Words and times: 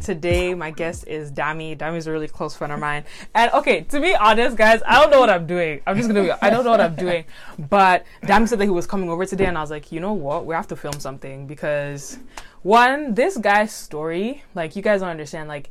Today, 0.00 0.54
my 0.54 0.70
guest 0.70 1.08
is 1.08 1.32
Dami. 1.32 1.96
Is 1.96 2.06
a 2.06 2.12
really 2.12 2.28
close 2.28 2.54
friend 2.54 2.72
of 2.72 2.78
mine. 2.78 3.04
And 3.34 3.50
okay, 3.52 3.80
to 3.82 4.00
be 4.00 4.14
honest, 4.14 4.56
guys, 4.56 4.82
I 4.86 5.00
don't 5.00 5.10
know 5.10 5.18
what 5.18 5.30
I'm 5.30 5.48
doing. 5.48 5.80
I'm 5.84 5.96
just 5.96 6.08
gonna 6.08 6.22
be, 6.22 6.30
I 6.30 6.48
don't 6.48 6.64
know 6.64 6.70
what 6.70 6.80
I'm 6.80 6.94
doing. 6.94 7.24
But 7.58 8.06
Dami 8.22 8.48
said 8.48 8.60
that 8.60 8.66
he 8.66 8.70
was 8.70 8.86
coming 8.86 9.10
over 9.10 9.26
today, 9.26 9.46
and 9.46 9.58
I 9.58 9.62
was 9.62 9.70
like, 9.70 9.90
you 9.90 9.98
know 9.98 10.12
what? 10.12 10.46
We 10.46 10.54
have 10.54 10.68
to 10.68 10.76
film 10.76 11.00
something 11.00 11.48
because, 11.48 12.18
one, 12.62 13.14
this 13.14 13.36
guy's 13.36 13.72
story, 13.72 14.44
like, 14.54 14.76
you 14.76 14.82
guys 14.82 15.00
don't 15.00 15.10
understand, 15.10 15.48
like, 15.48 15.70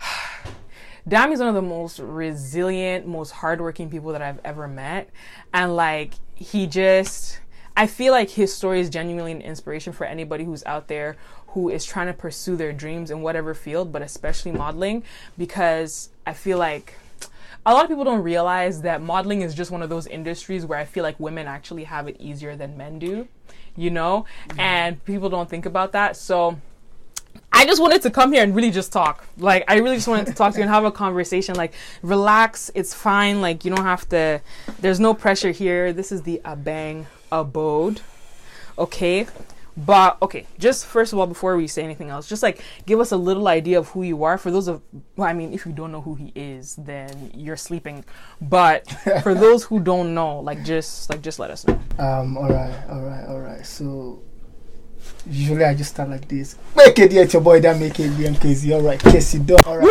Dami's 1.08 1.38
one 1.38 1.48
of 1.48 1.54
the 1.54 1.62
most 1.62 2.00
resilient, 2.00 3.06
most 3.06 3.30
hardworking 3.30 3.90
people 3.90 4.12
that 4.12 4.22
I've 4.22 4.40
ever 4.44 4.66
met. 4.66 5.10
And 5.54 5.76
like, 5.76 6.14
he 6.36 6.66
just, 6.66 7.40
I 7.76 7.86
feel 7.86 8.12
like 8.12 8.30
his 8.30 8.54
story 8.54 8.80
is 8.80 8.88
genuinely 8.88 9.32
an 9.32 9.40
inspiration 9.40 9.92
for 9.92 10.04
anybody 10.04 10.44
who's 10.44 10.64
out 10.64 10.86
there 10.86 11.16
who 11.48 11.70
is 11.70 11.84
trying 11.84 12.06
to 12.06 12.12
pursue 12.12 12.54
their 12.54 12.72
dreams 12.72 13.10
in 13.10 13.22
whatever 13.22 13.54
field, 13.54 13.90
but 13.90 14.02
especially 14.02 14.52
modeling, 14.52 15.02
because 15.38 16.10
I 16.26 16.34
feel 16.34 16.58
like 16.58 16.94
a 17.64 17.72
lot 17.72 17.84
of 17.84 17.88
people 17.88 18.04
don't 18.04 18.22
realize 18.22 18.82
that 18.82 19.00
modeling 19.00 19.40
is 19.40 19.54
just 19.54 19.70
one 19.70 19.82
of 19.82 19.88
those 19.88 20.06
industries 20.06 20.66
where 20.66 20.78
I 20.78 20.84
feel 20.84 21.02
like 21.02 21.18
women 21.18 21.46
actually 21.46 21.84
have 21.84 22.06
it 22.08 22.16
easier 22.20 22.54
than 22.54 22.76
men 22.76 22.98
do, 22.98 23.26
you 23.74 23.90
know? 23.90 24.26
Mm-hmm. 24.50 24.60
And 24.60 25.04
people 25.04 25.30
don't 25.30 25.48
think 25.48 25.64
about 25.64 25.92
that. 25.92 26.16
So, 26.16 26.60
I 27.56 27.64
just 27.64 27.80
wanted 27.80 28.02
to 28.02 28.10
come 28.10 28.32
here 28.34 28.42
and 28.42 28.54
really 28.54 28.70
just 28.70 28.92
talk. 28.92 29.26
Like, 29.38 29.64
I 29.66 29.78
really 29.78 29.96
just 29.96 30.08
wanted 30.08 30.26
to 30.26 30.34
talk 30.34 30.52
to 30.52 30.58
you 30.58 30.62
and 30.62 30.70
have 30.70 30.84
a 30.84 30.92
conversation. 30.92 31.54
Like, 31.54 31.72
relax. 32.02 32.70
It's 32.74 32.92
fine. 32.92 33.40
Like, 33.40 33.64
you 33.64 33.74
don't 33.74 33.84
have 33.84 34.06
to, 34.10 34.42
there's 34.80 35.00
no 35.00 35.14
pressure 35.14 35.52
here. 35.52 35.94
This 35.94 36.12
is 36.12 36.22
the 36.22 36.42
Abang 36.44 37.06
abode. 37.32 38.02
Okay. 38.78 39.26
But 39.78 40.16
okay, 40.22 40.46
just 40.58 40.86
first 40.86 41.12
of 41.12 41.18
all, 41.18 41.26
before 41.26 41.54
we 41.54 41.66
say 41.66 41.82
anything 41.82 42.08
else, 42.08 42.26
just 42.26 42.42
like 42.42 42.62
give 42.86 42.98
us 42.98 43.12
a 43.12 43.16
little 43.18 43.46
idea 43.46 43.78
of 43.78 43.88
who 43.88 44.02
you 44.02 44.24
are. 44.24 44.38
For 44.38 44.50
those 44.50 44.68
of, 44.68 44.80
well, 45.16 45.28
I 45.28 45.34
mean, 45.34 45.52
if 45.52 45.66
you 45.66 45.72
don't 45.72 45.92
know 45.92 46.00
who 46.00 46.14
he 46.14 46.32
is, 46.34 46.76
then 46.76 47.30
you're 47.34 47.58
sleeping. 47.58 48.02
But 48.40 48.90
for 49.22 49.34
those 49.44 49.64
who 49.64 49.80
don't 49.80 50.14
know, 50.14 50.40
like 50.40 50.64
just 50.64 51.10
like 51.10 51.20
just 51.20 51.38
let 51.38 51.50
us 51.50 51.66
know. 51.66 51.78
Um. 51.98 52.38
All 52.38 52.48
right. 52.48 52.74
All 52.88 53.02
right. 53.02 53.26
All 53.26 53.40
right. 53.40 53.66
So 53.66 54.22
Usually 55.28 55.64
I 55.64 55.74
just 55.74 55.90
start 55.90 56.08
like 56.10 56.28
this. 56.28 56.56
Make 56.76 56.98
it 56.98 57.12
yet 57.12 57.32
your 57.32 57.42
boy 57.42 57.60
that 57.60 57.78
make 57.78 57.98
it 57.98 58.12
DMKZ. 58.12 58.72
Alright, 58.72 59.00
Casey 59.00 59.38
done. 59.40 59.58
Alright. 59.66 59.88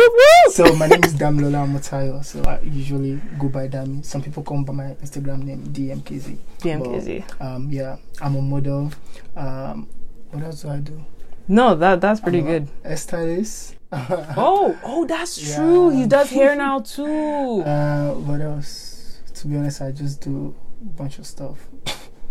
So 0.50 0.74
my 0.76 0.86
name 0.86 1.04
is 1.04 1.14
Damilola 1.14 1.66
Motayo. 1.66 2.24
So 2.24 2.42
I 2.44 2.60
usually 2.60 3.20
go 3.38 3.48
by 3.48 3.68
Dami. 3.68 4.04
Some 4.04 4.22
people 4.22 4.42
come 4.42 4.64
by 4.64 4.72
my 4.72 4.84
Instagram 5.02 5.42
name 5.42 5.62
DMKZ. 5.68 6.38
DMKZ. 6.60 7.24
But, 7.38 7.44
um 7.44 7.68
yeah, 7.70 7.96
I'm 8.20 8.36
a 8.36 8.42
model. 8.42 8.92
Um 9.36 9.88
what 10.30 10.42
else 10.42 10.62
do 10.62 10.68
I 10.70 10.78
do? 10.78 11.04
No, 11.48 11.74
that 11.74 12.00
that's 12.00 12.20
pretty 12.20 12.40
good. 12.40 12.68
A 12.84 12.96
stylist. 12.96 13.76
oh, 13.92 14.76
oh, 14.82 15.06
that's 15.06 15.38
yeah. 15.38 15.56
true. 15.56 15.90
He 15.90 16.06
does 16.06 16.28
hair 16.30 16.56
now 16.56 16.80
too. 16.80 17.62
Uh, 17.62 18.14
what 18.14 18.40
else? 18.40 19.20
To 19.34 19.46
be 19.46 19.56
honest, 19.56 19.80
I 19.80 19.92
just 19.92 20.20
do 20.20 20.54
a 20.80 20.84
bunch 20.84 21.18
of 21.18 21.26
stuff. 21.26 21.68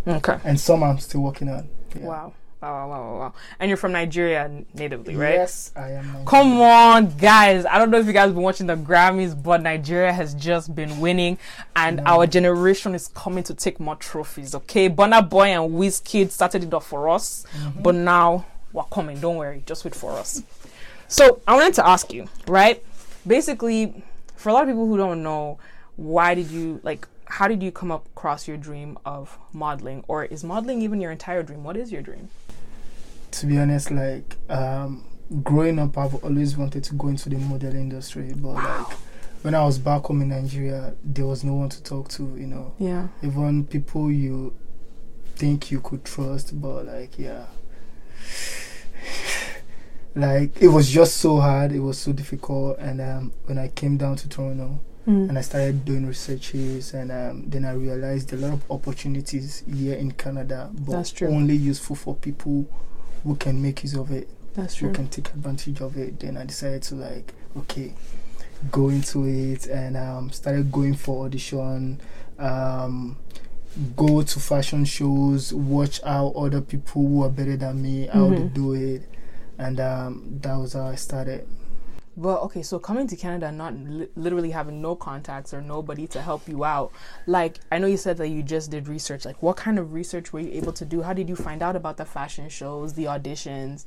Okay. 0.05 0.37
And 0.43 0.59
some 0.59 0.83
I'm 0.83 0.99
still 0.99 1.21
working 1.21 1.49
on. 1.49 1.69
Yeah. 1.95 2.05
Wow. 2.05 2.33
Wow, 2.61 2.87
wow, 2.87 3.01
wow, 3.01 3.19
wow. 3.19 3.33
And 3.59 3.69
you're 3.69 3.77
from 3.77 3.91
Nigeria 3.91 4.49
natively, 4.73 5.15
right? 5.15 5.35
Yes, 5.35 5.71
I 5.75 5.91
am. 5.91 6.05
Nigerian. 6.05 6.25
Come 6.25 6.61
on, 6.61 7.15
guys. 7.17 7.65
I 7.65 7.77
don't 7.77 7.91
know 7.91 7.99
if 7.99 8.07
you 8.07 8.13
guys 8.13 8.27
have 8.27 8.33
been 8.33 8.43
watching 8.43 8.65
the 8.65 8.75
Grammys, 8.75 9.41
but 9.41 9.61
Nigeria 9.61 10.11
has 10.11 10.33
just 10.33 10.73
been 10.73 10.99
winning, 10.99 11.37
and 11.75 11.97
no. 11.97 12.03
our 12.05 12.27
generation 12.27 12.95
is 12.95 13.09
coming 13.09 13.43
to 13.43 13.53
take 13.53 13.79
more 13.79 13.95
trophies, 13.97 14.55
okay? 14.55 14.89
Burna 14.89 15.29
Boy 15.29 15.49
and 15.49 15.73
Wizkid 15.73 16.31
started 16.31 16.63
it 16.63 16.73
off 16.73 16.87
for 16.87 17.09
us, 17.09 17.45
mm-hmm. 17.51 17.83
but 17.83 17.93
now 17.93 18.45
we're 18.73 18.83
coming. 18.85 19.19
Don't 19.19 19.35
worry. 19.35 19.61
Just 19.65 19.85
wait 19.85 19.93
for 19.93 20.13
us. 20.13 20.41
So, 21.07 21.41
I 21.47 21.55
wanted 21.55 21.75
to 21.75 21.87
ask 21.87 22.11
you, 22.11 22.27
right? 22.47 22.83
Basically, 23.27 24.03
for 24.37 24.49
a 24.49 24.53
lot 24.53 24.63
of 24.63 24.69
people 24.69 24.87
who 24.87 24.97
don't 24.97 25.21
know, 25.21 25.59
why 25.97 26.33
did 26.33 26.49
you, 26.49 26.79
like, 26.83 27.07
how 27.25 27.47
did 27.47 27.61
you 27.61 27.71
come 27.71 27.91
across 27.91 28.47
your 28.47 28.57
dream 28.57 28.97
of 29.05 29.37
modeling? 29.53 30.03
Or 30.07 30.25
is 30.25 30.43
modeling 30.43 30.81
even 30.81 31.01
your 31.01 31.11
entire 31.11 31.43
dream? 31.43 31.63
What 31.63 31.77
is 31.77 31.91
your 31.91 32.01
dream? 32.01 32.29
To 33.39 33.45
be 33.45 33.57
honest, 33.57 33.91
like 33.91 34.37
um, 34.49 35.05
growing 35.43 35.79
up, 35.79 35.97
I've 35.97 36.15
always 36.23 36.57
wanted 36.57 36.83
to 36.85 36.95
go 36.95 37.09
into 37.09 37.29
the 37.29 37.37
model 37.37 37.73
industry, 37.73 38.33
but 38.35 38.53
wow. 38.53 38.85
like 38.87 38.97
when 39.41 39.53
I 39.53 39.65
was 39.65 39.77
back 39.77 40.03
home 40.03 40.21
in 40.21 40.29
Nigeria, 40.29 40.95
there 41.03 41.25
was 41.25 41.43
no 41.43 41.53
one 41.55 41.69
to 41.69 41.83
talk 41.83 42.09
to. 42.09 42.23
You 42.37 42.47
know, 42.47 42.73
yeah, 42.79 43.07
even 43.21 43.65
people 43.65 44.11
you 44.11 44.53
think 45.35 45.69
you 45.69 45.81
could 45.81 46.05
trust, 46.05 46.59
but 46.61 46.85
like 46.85 47.19
yeah. 47.19 47.45
like 50.15 50.61
it 50.61 50.69
was 50.69 50.89
just 50.89 51.17
so 51.17 51.41
hard 51.41 51.73
it 51.73 51.79
was 51.81 51.97
so 51.97 52.13
difficult 52.13 52.79
and 52.79 53.01
um, 53.01 53.33
when 53.47 53.57
i 53.57 53.67
came 53.67 53.97
down 53.97 54.15
to 54.15 54.29
toronto 54.29 54.79
mm. 55.05 55.27
and 55.27 55.37
i 55.37 55.41
started 55.41 55.83
doing 55.83 56.05
researches 56.07 56.93
and 56.93 57.11
um, 57.11 57.43
then 57.49 57.65
i 57.65 57.73
realized 57.73 58.31
a 58.31 58.37
lot 58.37 58.53
of 58.53 58.71
opportunities 58.71 59.61
here 59.69 59.95
in 59.95 60.09
canada 60.11 60.69
but 60.73 61.21
only 61.23 61.53
useful 61.53 61.97
for 61.97 62.15
people 62.15 62.65
who 63.25 63.35
can 63.35 63.61
make 63.61 63.83
use 63.83 63.95
of 63.95 64.11
it. 64.11 64.29
That's 64.53 64.75
true. 64.75 64.87
Who 64.89 64.93
can 64.93 65.09
take 65.09 65.27
advantage 65.29 65.81
of 65.81 65.97
it. 65.97 66.19
Then 66.19 66.37
I 66.37 66.45
decided 66.45 66.83
to 66.83 66.95
like, 66.95 67.33
okay, 67.57 67.93
go 68.71 68.89
into 68.89 69.25
it 69.25 69.67
and 69.67 69.97
um, 69.97 70.31
started 70.31 70.71
going 70.71 70.95
for 70.95 71.25
audition. 71.25 71.99
Um, 72.39 73.17
go 73.95 74.21
to 74.21 74.39
fashion 74.39 74.85
shows, 74.85 75.53
watch 75.53 76.01
how 76.01 76.29
other 76.29 76.61
people 76.61 77.05
who 77.05 77.23
are 77.23 77.29
better 77.29 77.57
than 77.57 77.81
me 77.81 78.07
how 78.07 78.21
mm-hmm. 78.21 78.35
they 78.35 78.47
do 78.49 78.73
it, 78.73 79.03
and 79.57 79.79
um, 79.79 80.39
that 80.41 80.55
was 80.55 80.73
how 80.73 80.87
I 80.87 80.95
started. 80.95 81.47
But 82.17 82.41
okay, 82.43 82.61
so 82.61 82.79
coming 82.79 83.07
to 83.07 83.15
Canada, 83.15 83.51
not 83.51 83.75
li- 83.77 84.07
literally 84.15 84.51
having 84.51 84.81
no 84.81 84.95
contacts 84.95 85.53
or 85.53 85.61
nobody 85.61 86.07
to 86.07 86.21
help 86.21 86.47
you 86.47 86.63
out. 86.63 86.91
Like 87.27 87.59
I 87.71 87.77
know 87.77 87.87
you 87.87 87.97
said 87.97 88.17
that 88.17 88.29
you 88.29 88.41
just 88.41 88.71
did 88.71 88.87
research. 88.87 89.25
Like 89.25 89.41
what 89.43 89.57
kind 89.57 89.77
of 89.77 89.93
research 89.93 90.31
were 90.31 90.39
you 90.39 90.51
able 90.53 90.71
to 90.73 90.85
do? 90.85 91.01
How 91.01 91.13
did 91.13 91.27
you 91.27 91.35
find 91.35 91.61
out 91.61 91.75
about 91.75 91.97
the 91.97 92.05
fashion 92.05 92.47
shows, 92.49 92.93
the 92.93 93.05
auditions? 93.05 93.85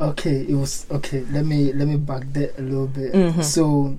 Okay, 0.00 0.46
it 0.48 0.54
was 0.54 0.86
okay. 0.90 1.20
Let 1.30 1.44
me 1.44 1.72
let 1.74 1.86
me 1.86 1.96
back 1.96 2.22
that 2.32 2.58
a 2.58 2.62
little 2.62 2.86
bit. 2.86 3.12
Mm-hmm. 3.12 3.42
So, 3.42 3.98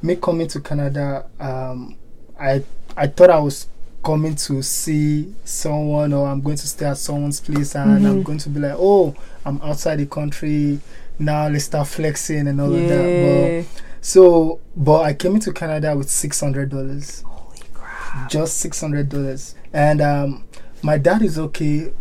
me 0.00 0.14
coming 0.14 0.46
to 0.46 0.60
Canada, 0.60 1.28
um, 1.40 1.96
I 2.38 2.62
I 2.96 3.08
thought 3.08 3.30
I 3.30 3.40
was 3.40 3.66
coming 4.04 4.34
to 4.34 4.62
see 4.62 5.34
someone 5.44 6.12
or 6.12 6.26
I'm 6.26 6.40
going 6.40 6.56
to 6.56 6.66
stay 6.66 6.86
at 6.86 6.96
someone's 6.96 7.40
place 7.40 7.74
and 7.74 7.98
mm-hmm. 7.98 8.06
I'm 8.06 8.22
going 8.22 8.38
to 8.38 8.48
be 8.48 8.60
like, 8.60 8.76
oh, 8.76 9.14
I'm 9.44 9.60
outside 9.60 9.96
the 9.96 10.06
country 10.06 10.80
now 11.20 11.48
let's 11.48 11.64
start 11.64 11.86
flexing 11.86 12.48
and 12.48 12.60
all 12.60 12.72
yeah. 12.72 12.80
of 12.80 12.88
that. 12.88 13.66
But, 13.66 13.82
so, 14.00 14.60
but 14.74 15.02
I 15.02 15.14
came 15.14 15.34
into 15.34 15.52
Canada 15.52 15.96
with 15.96 16.10
six 16.10 16.40
hundred 16.40 16.70
dollars. 16.70 17.22
Holy 17.22 17.58
crap! 17.72 18.30
Just 18.30 18.58
six 18.58 18.80
hundred 18.80 19.08
dollars, 19.08 19.54
and 19.72 20.00
um, 20.00 20.44
my 20.82 20.98
dad 20.98 21.22
is 21.22 21.38
okay. 21.38 21.92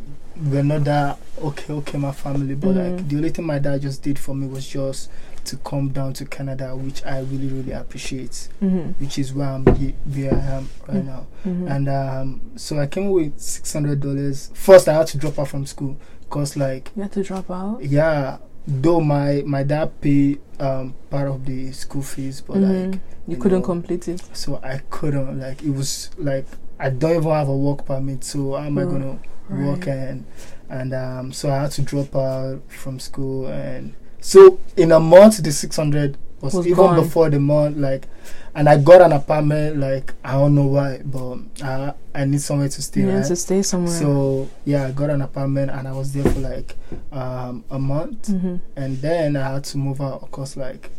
We're 0.41 0.63
not 0.63 0.85
that 0.85 1.19
okay, 1.38 1.74
okay, 1.74 1.97
my 1.97 2.13
family, 2.13 2.56
but 2.56 2.69
mm-hmm. 2.69 2.96
like 2.96 3.09
the 3.09 3.18
only 3.18 3.29
thing 3.29 3.46
my 3.46 3.59
dad 3.59 3.81
just 3.81 4.02
did 4.02 4.18
for 4.18 4.34
me 4.34 4.47
was 4.47 4.66
just 4.66 5.12
to 5.46 5.58
come 5.58 5.90
down 5.90 6.13
to 6.13 6.25
Canada, 6.25 6.75
which 6.75 7.03
I 7.06 7.19
really, 7.19 7.47
really 7.47 7.72
appreciate, 7.72 8.50
mm-hmm. 8.62 8.91
which 9.03 9.18
is 9.18 9.34
where 9.34 9.50
I'm 9.50 9.66
where 9.66 10.34
I 10.34 10.38
am 10.38 10.69
right 10.88 10.97
mm-hmm. 10.97 11.08
now. 11.08 11.28
And 11.44 11.90
um, 11.90 12.41
so 12.56 12.79
I 12.79 12.88
came 12.88 13.09
with 13.09 13.40
six 13.40 13.74
hundred 13.74 14.00
dollars. 14.00 14.50
First, 14.53 14.88
I 14.88 14.94
had 14.94 15.08
to 15.08 15.18
drop 15.18 15.40
out 15.40 15.50
from 15.50 15.66
school 15.66 15.97
because, 16.22 16.56
like, 16.56 16.91
you 16.96 17.02
had 17.02 17.12
to 17.13 17.24
drop 17.24 17.50
out. 17.50 17.84
Yeah, 17.84 18.38
though 18.69 19.02
my 19.02 19.44
my 19.46 19.63
dad 19.63 20.00
pay 20.00 20.38
um, 20.59 20.96
part 21.09 21.28
of 21.28 21.46
the 21.46 21.72
school 21.72 22.02
fees, 22.02 22.41
but 22.41 22.57
mm-hmm. 22.57 22.91
like 22.91 23.02
you, 23.28 23.35
you 23.35 23.38
couldn't 23.38 23.62
know, 23.62 23.66
complete 23.66 24.07
it. 24.07 24.22
So 24.34 24.59
I 24.63 24.81
couldn't. 24.90 25.40
Like 25.40 25.63
it 25.63 25.72
was 25.72 26.12
like 26.18 26.46
I 26.79 26.90
don't 26.90 27.16
even 27.18 27.31
have 27.31 27.50
a 27.50 27.56
work 27.56 27.85
permit. 27.85 28.24
So 28.24 28.53
how 28.53 28.64
am 28.64 28.78
I 28.78 28.84
gonna 28.84 29.20
right. 29.49 29.66
work 29.66 29.88
and 29.88 30.26
and 30.70 30.93
um, 30.93 31.32
so 31.34 31.49
I 31.52 31.64
had 31.64 31.72
to 31.72 31.82
drop 31.82 32.16
out 32.16 32.61
from 32.67 32.99
school 32.99 33.47
and 33.47 33.96
so 34.22 34.59
in 34.78 34.91
a 34.91 34.99
month 34.99 35.41
the 35.43 35.52
six 35.52 35.76
hundred 35.76 36.17
was, 36.41 36.53
was, 36.53 36.68
even 36.68 36.78
gone. 36.78 37.02
before 37.02 37.30
the 37.30 37.40
month 37.40 37.78
like 37.78 38.08
and 38.56 38.68
I 38.68 38.78
got 38.78 39.02
an 39.02 39.12
apartment. 39.14 39.78
Like 39.78 40.14
I 40.24 40.34
don't 40.34 40.56
know 40.56 40.66
why, 40.66 41.02
but 41.03 41.38
I 41.64 41.94
I 42.14 42.26
need 42.26 42.41
somewhere 42.41 42.70
to 42.70 42.82
stay. 42.82 43.02
You 43.02 43.12
right? 43.12 43.26
to 43.26 43.36
stay 43.36 43.62
somewhere. 43.62 43.94
So 43.94 44.50
yeah, 44.66 44.88
I 44.88 44.91
got 44.91 45.09
an 45.09 45.22
apartment 45.22 45.72
and 45.72 45.88
I 45.88 45.91
was 45.91 46.14
there 46.14 46.30
for 46.30 46.40
like 46.40 46.76
um, 47.12 47.64
a 47.70 47.80
month, 47.80 48.28
mm-hmm. 48.28 48.58
and 48.76 48.97
then 48.97 49.36
I 49.36 49.53
had 49.53 49.64
to 49.66 49.78
move 49.78 50.02
out. 50.02 50.24
Of 50.24 50.32
course, 50.32 50.58
like 50.58 50.91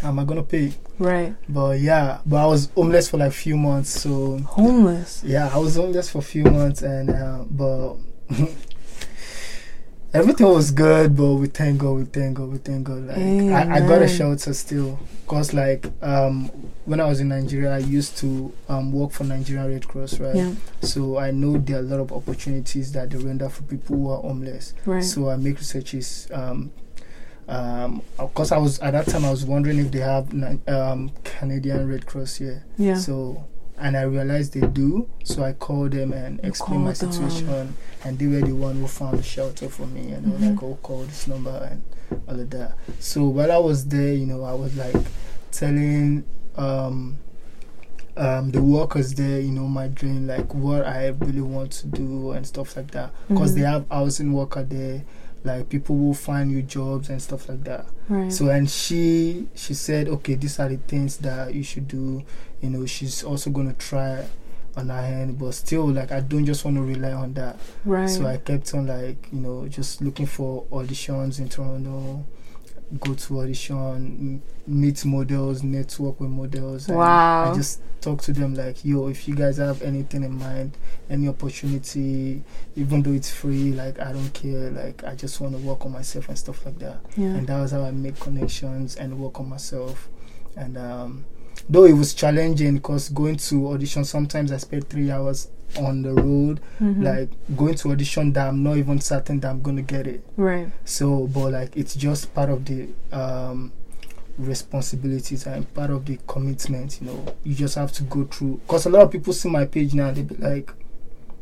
how 0.00 0.08
am 0.08 0.18
I 0.18 0.24
gonna 0.24 0.42
pay? 0.42 0.72
Right. 0.98 1.34
But 1.48 1.80
yeah, 1.80 2.18
but 2.26 2.36
I 2.36 2.46
was 2.46 2.70
homeless 2.74 3.08
for 3.08 3.18
like 3.18 3.28
a 3.28 3.32
few 3.32 3.56
months. 3.56 3.90
So 4.00 4.38
homeless. 4.38 5.22
Yeah, 5.24 5.50
I 5.52 5.58
was 5.58 5.76
homeless 5.76 6.10
for 6.10 6.18
a 6.18 6.22
few 6.22 6.44
months, 6.44 6.82
and 6.82 7.10
uh, 7.10 7.44
but 7.50 7.94
everything 10.14 10.46
was 10.48 10.70
good, 10.70 11.16
but 11.16 11.34
we 11.34 11.46
thank 11.48 11.78
God, 11.78 11.92
we 11.92 12.04
thank 12.04 12.36
God, 12.38 12.50
we 12.50 12.58
thank 12.58 12.84
God. 12.86 13.06
Like 13.06 13.18
I, 13.18 13.76
I 13.76 13.80
got 13.80 14.02
a 14.02 14.08
shelter 14.08 14.54
still, 14.54 14.98
cause 15.26 15.52
like 15.52 15.86
um 16.02 16.46
when 16.86 17.00
I 17.00 17.04
was 17.04 17.20
in 17.20 17.28
Nigeria, 17.28 17.74
I 17.74 17.78
used 17.78 18.16
to 18.18 18.52
um 18.68 18.92
work 18.92 19.10
for 19.12 19.24
Nigerian 19.24 19.68
Red 19.68 19.86
Cross, 19.88 20.18
right? 20.20 20.34
Yeah. 20.36 20.52
So 20.82 21.18
I 21.18 21.30
know 21.30 21.58
there 21.58 21.76
are 21.76 21.80
a 21.80 21.82
lot 21.82 22.00
of 22.00 22.12
opportunities 22.12 22.92
that 22.92 23.10
they 23.10 23.18
render 23.18 23.48
for 23.48 23.62
people 23.64 23.96
who 23.96 24.10
are 24.10 24.20
homeless. 24.22 24.74
Right. 24.86 25.04
So 25.04 25.28
I 25.30 25.36
make 25.36 25.58
researches. 25.58 26.28
Um, 26.32 26.72
um, 27.48 28.02
of 28.18 28.34
course, 28.34 28.52
I 28.52 28.58
was 28.58 28.78
at 28.80 28.92
that 28.92 29.06
time 29.06 29.24
I 29.24 29.30
was 29.30 29.44
wondering 29.44 29.78
if 29.78 29.90
they 29.90 30.00
have 30.00 30.32
um 30.68 31.10
Canadian 31.24 31.88
Red 31.88 32.06
Cross 32.06 32.36
here. 32.36 32.64
yeah. 32.76 32.94
So 32.94 33.44
and 33.80 33.96
I 33.96 34.02
realized 34.02 34.54
they 34.54 34.66
do. 34.66 35.08
So 35.24 35.42
I 35.42 35.52
called 35.52 35.92
them 35.92 36.12
and 36.12 36.40
You 36.42 36.48
explained 36.48 36.84
my 36.84 36.92
called 36.94 37.12
them. 37.12 37.30
situation, 37.30 37.74
and 38.04 38.18
they 38.18 38.26
were 38.26 38.40
the 38.40 38.54
one 38.54 38.76
who 38.80 38.86
found 38.86 39.18
the 39.18 39.22
shelter 39.22 39.68
for 39.68 39.86
me. 39.86 40.12
And 40.12 40.26
they 40.26 40.30
were 40.30 40.38
Mhm. 40.38 40.50
like, 40.54 40.62
"Oh, 40.62 40.78
call 40.82 41.02
this 41.04 41.26
number 41.28 41.68
and 41.70 41.82
all 42.28 42.38
of 42.40 42.50
that." 42.50 42.72
So 42.98 43.28
while 43.28 43.52
I 43.52 43.58
was 43.58 43.84
there, 43.86 44.12
you 44.12 44.26
know, 44.26 44.42
I 44.44 44.54
was 44.54 44.74
like 44.76 44.96
telling 45.50 46.24
um, 46.56 47.16
um, 48.16 48.50
the 48.50 48.60
workers 48.60 49.14
there, 49.14 49.38
you 49.40 49.52
know, 49.52 49.68
my 49.68 49.86
dream, 49.86 50.26
like 50.26 50.52
what 50.52 50.84
I 50.84 51.08
really 51.20 51.40
want 51.40 51.70
to 51.72 51.86
do 51.86 52.32
and 52.32 52.44
stuff 52.44 52.76
like 52.76 52.90
that. 52.90 53.12
Because 53.28 53.52
Mhm. 53.52 53.54
they 53.54 53.60
have 53.60 53.84
housing 53.90 54.32
worker 54.32 54.64
there, 54.64 55.02
like 55.44 55.68
people 55.68 55.96
will 55.96 56.14
find 56.14 56.50
you 56.50 56.62
jobs 56.62 57.08
and 57.10 57.20
stuff 57.22 57.48
like 57.48 57.64
that. 57.64 57.86
right. 58.08 58.32
So 58.32 58.48
and 58.50 58.68
she 58.68 59.46
she 59.54 59.74
said, 59.74 60.08
okay, 60.08 60.34
these 60.34 60.58
are 60.58 60.68
the 60.68 60.76
things 60.76 61.18
that 61.18 61.54
you 61.54 61.62
should 61.62 61.88
do. 61.88 62.22
You 62.60 62.70
know, 62.70 62.86
she's 62.86 63.22
also 63.22 63.50
gonna 63.50 63.74
try 63.74 64.24
on 64.76 64.88
her 64.90 65.00
hand, 65.02 65.38
but 65.38 65.52
still, 65.52 65.88
like 65.88 66.12
I 66.12 66.20
don't 66.20 66.44
just 66.44 66.64
want 66.64 66.76
to 66.76 66.82
rely 66.82 67.12
on 67.12 67.34
that. 67.34 67.56
right. 67.84 68.08
So 68.08 68.26
I 68.26 68.36
kept 68.38 68.72
on 68.74 68.86
like 68.86 69.28
you 69.32 69.40
know 69.40 69.66
just 69.68 70.00
looking 70.02 70.26
for 70.26 70.64
auditions 70.66 71.38
in 71.38 71.48
Toronto, 71.48 72.24
go 73.00 73.14
to 73.14 73.40
audition, 73.40 73.76
m- 73.76 74.42
meet 74.66 75.04
models, 75.04 75.62
network 75.62 76.20
with 76.20 76.30
models. 76.30 76.88
and 76.88 76.96
Wow. 76.96 77.52
I 77.52 77.54
just 77.54 77.80
talk 78.00 78.22
to 78.22 78.32
them 78.32 78.54
like, 78.54 78.84
yo, 78.84 79.08
if 79.08 79.28
you 79.28 79.34
guys 79.34 79.58
have 79.58 79.82
anything 79.82 80.22
in 80.24 80.38
mind, 80.38 80.76
any 81.10 81.28
opportunity, 81.28 82.42
even 82.76 83.02
though 83.02 83.12
it's 83.12 83.30
free, 83.30 83.72
like 83.72 84.00
I 84.00 84.12
don't 84.12 84.32
care. 84.32 84.70
Like 84.70 85.04
I 85.04 85.14
just 85.14 85.40
want 85.40 85.54
to 85.54 85.58
work 85.60 85.84
on 85.84 85.92
myself 85.92 86.28
and 86.28 86.38
stuff 86.38 86.64
like 86.64 86.78
that 86.78 87.00
yeah. 87.16 87.26
and 87.26 87.46
that 87.46 87.60
was 87.60 87.72
how 87.72 87.82
I 87.82 87.90
make 87.90 88.18
connections 88.20 88.96
and 88.96 89.18
work 89.18 89.38
on 89.40 89.48
myself. 89.48 90.08
And 90.56 90.76
um, 90.78 91.24
though 91.68 91.84
it 91.84 91.92
was 91.92 92.14
challenging, 92.14 92.74
because 92.76 93.08
going 93.10 93.36
to 93.36 93.68
audition 93.72 94.04
sometimes 94.04 94.52
I 94.52 94.56
spent 94.56 94.88
three 94.88 95.10
hours 95.10 95.48
on 95.78 96.00
the 96.02 96.14
road, 96.14 96.60
Mhm. 96.80 97.02
like 97.04 97.28
going 97.56 97.74
to 97.76 97.90
audition 97.92 98.32
that 98.32 98.48
I'm 98.48 98.62
not 98.62 98.76
even 98.78 99.00
certain 99.00 99.38
that 99.40 99.50
I'm 99.50 99.60
gonna 99.60 99.82
get 99.82 100.06
it. 100.06 100.22
right. 100.36 100.68
So, 100.84 101.26
but 101.26 101.52
like 101.52 101.76
it's 101.76 101.94
just 101.94 102.32
part 102.34 102.48
of 102.50 102.64
the 102.64 102.88
um, 103.12 103.72
responsibilities 104.38 105.46
and 105.46 105.72
part 105.74 105.90
of 105.90 106.06
the 106.06 106.18
commitment. 106.26 107.00
You 107.00 107.08
know, 107.08 107.34
you 107.44 107.54
just 107.54 107.74
have 107.74 107.92
to 107.92 108.02
go 108.04 108.24
through. 108.24 108.60
Because 108.66 108.86
a 108.86 108.90
lot 108.90 109.02
of 109.02 109.10
people 109.10 109.32
see 109.32 109.48
my 109.50 109.64
page 109.66 109.94
now, 109.94 110.10
they 110.10 110.22
be 110.22 110.36
like, 110.36 110.72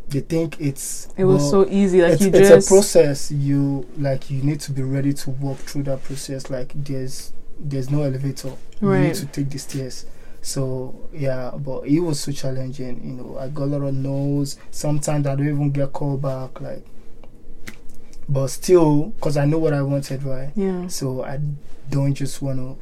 they 0.08 0.20
think 0.20 0.60
it's 0.60 1.08
It 1.16 1.24
was 1.24 1.42
well, 1.42 1.50
so 1.64 1.66
easy. 1.70 2.00
Like 2.02 2.12
it's, 2.14 2.22
you 2.22 2.28
it's 2.28 2.48
just 2.48 2.68
a 2.68 2.74
process 2.74 3.30
you 3.30 3.86
like 3.98 4.30
you 4.30 4.42
need 4.42 4.60
to 4.60 4.72
be 4.72 4.82
ready 4.82 5.12
to 5.12 5.30
walk 5.30 5.58
through 5.58 5.82
that 5.84 6.02
process 6.04 6.48
like 6.48 6.72
there's 6.76 7.32
there's 7.58 7.90
no 7.90 8.02
elevator 8.02 8.52
Right. 8.80 9.00
you 9.00 9.06
need 9.08 9.14
to 9.16 9.26
take 9.26 9.50
the 9.50 9.58
stairs 9.58 10.06
so 10.46 10.94
yeah 11.12 11.50
but 11.58 11.84
it 11.88 11.98
was 11.98 12.20
so 12.20 12.30
challenging 12.30 13.00
you 13.02 13.14
know. 13.14 13.36
I 13.36 13.48
got 13.48 13.64
a 13.64 13.66
lot 13.66 13.82
of 13.82 13.94
no's. 13.94 14.56
Sometimes 14.70 15.26
i 15.26 15.34
don't 15.34 15.48
even 15.48 15.72
get 15.72 15.92
called 15.92 16.22
back 16.22 16.60
like 16.60 16.86
but 18.28 18.46
still 18.46 19.06
because 19.16 19.36
i 19.36 19.44
know 19.44 19.58
what 19.58 19.72
i 19.72 19.82
wanted 19.82 20.22
right? 20.22 20.52
Yeah. 20.54 20.86
so 20.86 21.24
i 21.24 21.40
don't 21.90 22.14
just 22.14 22.40
want 22.42 22.58
to 22.58 22.78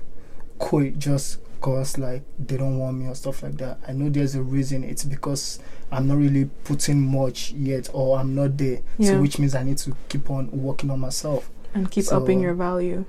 quit 0.59 0.99
just 0.99 1.39
because 1.55 1.97
like 1.97 2.23
they 2.39 2.59
don't 2.59 2.79
want 2.79 2.99
me 2.99 3.07
or 3.07 3.15
stuff 3.15 3.43
like 3.43 3.57
that. 3.57 3.79
I 3.89 3.93
know 3.93 4.11
there's 4.11 4.35
a 4.35 4.43
reason. 4.43 4.85
It's 4.85 5.05
because 5.05 5.59
i'm 5.91 6.07
not 6.07 6.19
really 6.19 6.51
putting 6.65 7.01
much 7.01 7.53
yet 7.53 7.89
or 7.95 8.19
i'm 8.19 8.35
not 8.35 8.59
there. 8.59 8.81
Yeah. 8.99 9.13
so 9.13 9.21
which 9.23 9.39
means 9.39 9.55
i 9.55 9.63
need 9.63 9.79
to 9.79 9.97
keep 10.11 10.29
on 10.29 10.51
working 10.51 10.91
on 10.91 11.01
myself 11.01 11.49
And 11.75 11.91
keep 11.91 12.05
So- 12.05 12.17
upping 12.17 12.41
your 12.41 12.55
value. 12.55 13.05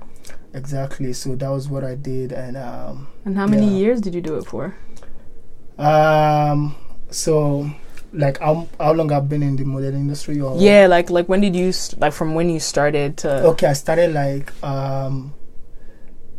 exactly 0.54 1.12
so 1.12 1.36
that 1.36 1.50
was 1.50 1.68
what 1.68 1.84
i 1.84 1.94
did 1.94 2.32
and 2.32 2.56
um 2.56 3.08
And 3.26 3.36
how 3.36 3.46
many 3.46 3.66
Yeah. 3.68 3.76
years 3.82 4.00
did 4.00 4.14
you 4.14 4.22
do 4.22 4.36
it 4.40 4.46
for? 4.46 4.74
um 5.78 6.74
so 7.10 7.68
like 8.12 8.38
how, 8.40 8.66
how 8.80 8.92
long 8.92 9.12
i've 9.12 9.28
been 9.28 9.42
in 9.42 9.56
the 9.56 9.64
model 9.64 9.92
industry 9.94 10.40
or 10.40 10.56
Yeah, 10.58 10.86
like 10.88 11.10
like 11.10 11.28
when 11.28 11.40
did 11.42 11.54
you 11.54 11.72
st- 11.72 12.00
like 12.00 12.14
from 12.14 12.34
when 12.34 12.48
you 12.48 12.58
started 12.60 13.18
to 13.18 13.44
okay 13.52 13.66
i 13.68 13.74
started 13.74 14.14
like 14.14 14.48
um 14.64 15.34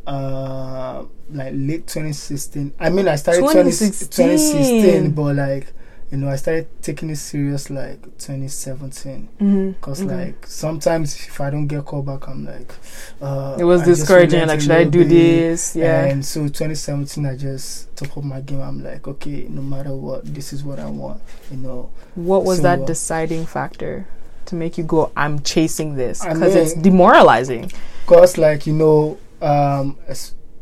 uh 0.08 1.04
like 1.32 1.54
late 1.54 1.86
2016 1.86 2.74
i 2.80 2.90
mean 2.90 3.08
i 3.08 3.16
started 3.16 3.42
20, 3.42 3.70
2016. 3.70 4.10
2016 4.10 5.12
but 5.12 5.36
like 5.36 5.68
you 6.12 6.18
know 6.18 6.30
i 6.30 6.36
started 6.38 6.68
taking 6.82 7.10
it 7.10 7.18
serious 7.18 7.70
like 7.70 8.02
2017 8.18 9.28
Mhm, 9.42 9.74
because 9.76 10.02
okay. 10.02 10.16
like 10.28 10.48
sometimes 10.48 11.16
if 11.28 11.42
i 11.42 11.50
don't 11.50 11.68
get 11.68 11.84
called 11.86 12.06
back 12.06 12.28
i'm 12.30 12.46
like 12.46 12.74
uh 13.22 13.58
it 13.60 13.64
was 13.66 13.82
I 13.82 13.86
discouraging. 13.86 14.48
Like, 14.48 14.62
should 14.62 14.72
I 14.72 14.84
do 14.86 15.00
bit. 15.00 15.10
this? 15.10 15.76
Yeah. 15.76 16.06
and 16.06 16.26
so 16.26 16.48
2017 16.48 17.26
i 17.26 17.36
just 17.36 17.94
top 17.98 18.18
up 18.18 18.24
my 18.24 18.42
game 18.42 18.62
i'm 18.62 18.84
like 18.84 19.08
okay 19.08 19.48
no 19.50 19.62
matter 19.62 19.94
what 19.94 20.24
this 20.34 20.54
is 20.54 20.64
what 20.64 20.80
i 20.80 20.90
want 20.90 21.22
you 21.52 21.58
know 21.58 21.90
what 22.16 22.44
was 22.46 22.58
so- 22.58 22.64
that 22.64 22.86
deciding 22.86 23.46
factor 23.46 24.08
to 24.46 24.56
make 24.56 24.78
you 24.78 24.84
go? 24.86 25.12
I'm 25.18 25.42
chasing 25.42 25.96
this 25.96 26.22
I 26.24 26.34
because 26.34 26.56
it's 26.56 26.74
demoralizing. 26.74 27.70
Cause 28.06 28.38
like 28.38 28.66
you 28.66 28.72
know, 28.72 29.18
um, 29.42 29.98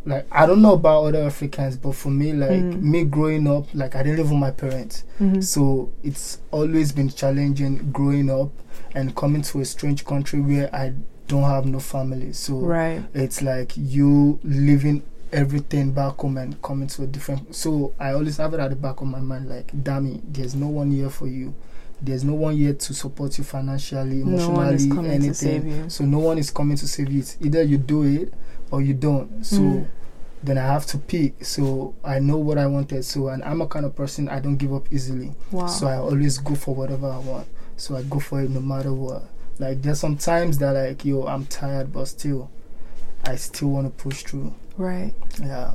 like 0.06 0.28
I 0.32 0.46
don't 0.46 0.62
know 0.62 0.74
about 0.74 1.06
other 1.06 1.24
Africans, 1.24 1.78
but 1.78 1.96
for 1.96 2.10
me, 2.10 2.34
like 2.34 2.52
Mm. 2.62 2.82
me 2.82 3.04
growing 3.06 3.48
up, 3.48 3.66
like 3.74 3.96
I 3.96 4.04
didn't 4.04 4.18
live 4.18 4.30
with 4.32 4.40
my 4.40 4.52
parents, 4.52 5.04
Mhm. 5.20 5.44
so 5.44 5.90
it's 6.04 6.40
always 6.52 6.92
been 6.92 7.10
challenging 7.10 7.90
growing 7.92 8.30
up 8.30 8.52
and 8.94 9.16
coming 9.16 9.42
to 9.44 9.62
a 9.62 9.66
strange 9.66 10.06
country 10.06 10.40
where 10.42 10.74
I 10.76 10.94
don't 11.28 11.44
have 11.44 11.66
no 11.66 11.80
family. 11.80 12.34
So 12.34 12.60
Right. 12.60 13.02
it's 13.14 13.42
like 13.42 13.74
you 13.76 14.40
living 14.44 15.02
everything 15.34 15.92
back 15.92 16.18
home 16.22 16.38
and 16.38 16.62
coming 16.62 16.88
to 16.88 17.04
a 17.04 17.08
different. 17.08 17.54
So 17.56 17.92
I 18.00 18.12
always 18.14 18.38
have 18.38 18.54
it 18.54 18.60
at 18.60 18.70
the 18.70 18.76
back 18.76 19.02
of 19.02 19.08
my 19.08 19.20
mind, 19.20 19.50
like, 19.50 19.72
damn 19.84 20.06
it, 20.06 20.22
there's 20.34 20.56
no 20.56 20.68
one 20.68 20.92
here 20.92 21.10
for 21.10 21.28
you. 21.28 21.54
There's 22.02 22.24
no 22.24 22.34
one 22.36 22.56
here 22.56 22.74
to 22.74 22.94
support 22.94 23.38
you 23.38 23.44
financially, 23.44 24.24
No 24.24 24.38
emotionally, 24.52 24.90
coming 24.90 25.12
anything. 25.12 25.68
you. 25.68 25.90
So 25.90 26.06
no 26.06 26.20
one 26.20 26.38
is 26.38 26.52
coming 26.52 26.78
to 26.78 26.88
save 26.88 27.12
you. 27.12 27.20
It's 27.20 27.38
either 27.42 27.64
you 27.64 27.78
do 27.78 28.04
it 28.04 28.34
or 28.76 28.82
you 28.82 28.94
don't. 28.94 29.44
So 29.46 29.60
Mm. 29.62 29.88
then 30.44 30.58
I 30.58 30.66
have 30.68 30.86
to 30.88 30.98
pick. 30.98 31.44
So 31.46 31.94
I 32.04 32.20
know 32.20 32.38
what 32.38 32.58
I 32.58 32.68
wanted. 32.68 33.04
So 33.06 33.30
and 33.30 33.44
I'm 33.44 33.62
a 33.62 33.68
kind 33.68 33.86
of 33.86 33.96
person 33.96 34.30
I 34.30 34.40
don't 34.40 34.58
give 34.58 34.74
up 34.74 34.88
easily. 34.92 35.34
Wow. 35.52 35.68
So 35.68 35.88
I 35.88 35.98
always 35.98 36.38
go 36.38 36.54
for 36.56 36.76
whatever 36.76 37.10
I 37.10 37.18
want. 37.18 37.48
So 37.78 37.96
I 37.96 38.04
go 38.04 38.20
for 38.20 38.42
it 38.42 38.50
no 38.50 38.60
matter 38.60 38.94
what. 38.94 39.24
Like 39.60 39.82
there's 39.82 40.00
some 40.00 40.18
times 40.18 40.58
that 40.60 40.72
like 40.74 41.04
yo 41.06 41.26
I'm 41.26 41.46
tired, 41.46 41.92
but 41.94 42.06
still 42.08 42.50
I 43.26 43.36
still 43.38 43.70
want 43.70 43.88
to 43.88 44.04
push 44.04 44.24
through. 44.24 44.54
right. 44.78 45.14
Yeah. 45.42 45.72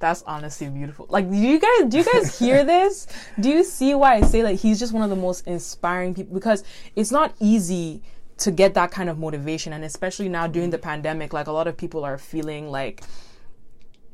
That's 0.00 0.22
honestly 0.26 0.68
beautiful. 0.68 1.06
Like, 1.08 1.30
do 1.30 1.36
you 1.36 1.60
guys 1.60 1.88
do 1.88 1.98
you 1.98 2.04
guys 2.04 2.36
hear 2.38 2.64
this? 2.74 3.06
Do 3.38 3.48
you 3.48 3.62
see 3.62 3.94
why 3.94 4.16
I 4.16 4.22
say 4.22 4.42
like 4.42 4.58
he's 4.58 4.80
just 4.80 4.92
one 4.92 5.04
of 5.04 5.10
the 5.10 5.16
most 5.16 5.46
inspiring 5.46 6.12
people 6.12 6.34
because 6.34 6.64
it's 6.96 7.12
not 7.12 7.32
easy 7.38 8.02
to 8.42 8.50
get 8.50 8.74
that 8.74 8.90
kind 8.90 9.08
of 9.08 9.18
motivation 9.18 9.72
and 9.72 9.84
especially 9.84 10.28
now 10.28 10.46
during 10.46 10.70
the 10.70 10.78
pandemic 10.78 11.32
like 11.32 11.46
a 11.46 11.52
lot 11.52 11.66
of 11.66 11.76
people 11.76 12.04
are 12.04 12.18
feeling 12.18 12.70
like 12.70 13.02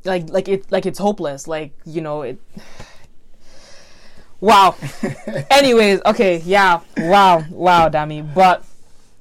like 0.05 0.29
like 0.31 0.49
it 0.49 0.71
like 0.71 0.87
it's 0.87 0.99
hopeless 0.99 1.49
like 1.49 1.73
you 1.85 2.01
know 2.01 2.23
it 2.23 2.39
wow 4.41 4.75
anyways 5.51 6.01
okay 6.07 6.43
yeah 6.45 6.81
wow 6.99 7.45
wow 7.51 7.89
Dami 7.89 8.23
but 8.35 8.65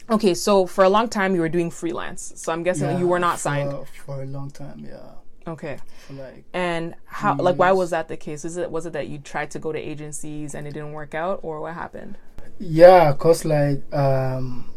okay 0.09 0.33
so 0.33 0.65
for 0.65 0.83
a 0.83 0.89
long 0.89 1.09
time 1.09 1.33
you 1.33 1.41
were 1.41 1.49
doing 1.49 1.71
freelance 1.71 2.33
so 2.35 2.51
i'm 2.53 2.63
guessing 2.63 2.89
yeah 2.91 2.99
you 2.99 3.07
were 3.07 3.19
not 3.19 3.33
for, 3.33 3.41
signed 3.41 3.87
for 4.05 4.21
a 4.21 4.25
long 4.25 4.51
time. 4.51 4.85
Yeah. 4.87 5.51
okay 5.51 5.79
like 6.09 6.45
and 6.53 6.95
how 7.05 7.35
like 7.35 7.57
why 7.57 7.71
was 7.71 7.89
that 7.89 8.07
the 8.07 8.17
case? 8.17 8.45
Is 8.45 8.57
it 8.57 8.71
was 8.71 8.85
it 8.85 8.93
that 8.93 9.07
you 9.07 9.17
tried 9.17 9.51
to 9.51 9.59
go 9.59 9.71
to 9.71 9.79
agencies 9.79 10.55
and 10.55 10.67
it 10.67 10.73
didn't 10.73 10.93
work 10.93 11.13
out 11.13 11.39
or 11.43 11.59
what 11.61 11.73
happened? 11.73 12.17
Yeah, 12.59 13.13
cause 13.13 13.43
like 13.43 13.81
um, 13.93 14.71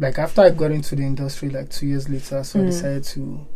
like 0.00 0.18
after 0.18 0.40
I 0.42 0.50
got 0.50 0.72
into 0.72 0.96
the 0.96 1.02
industry, 1.02 1.50
like 1.50 1.68
two 1.70 1.86
years 1.86 2.08
later, 2.08 2.42
so 2.42 2.58
I 2.60 2.62
Mm. 2.62 2.66
decided 2.66 3.04
to 3.04 3.46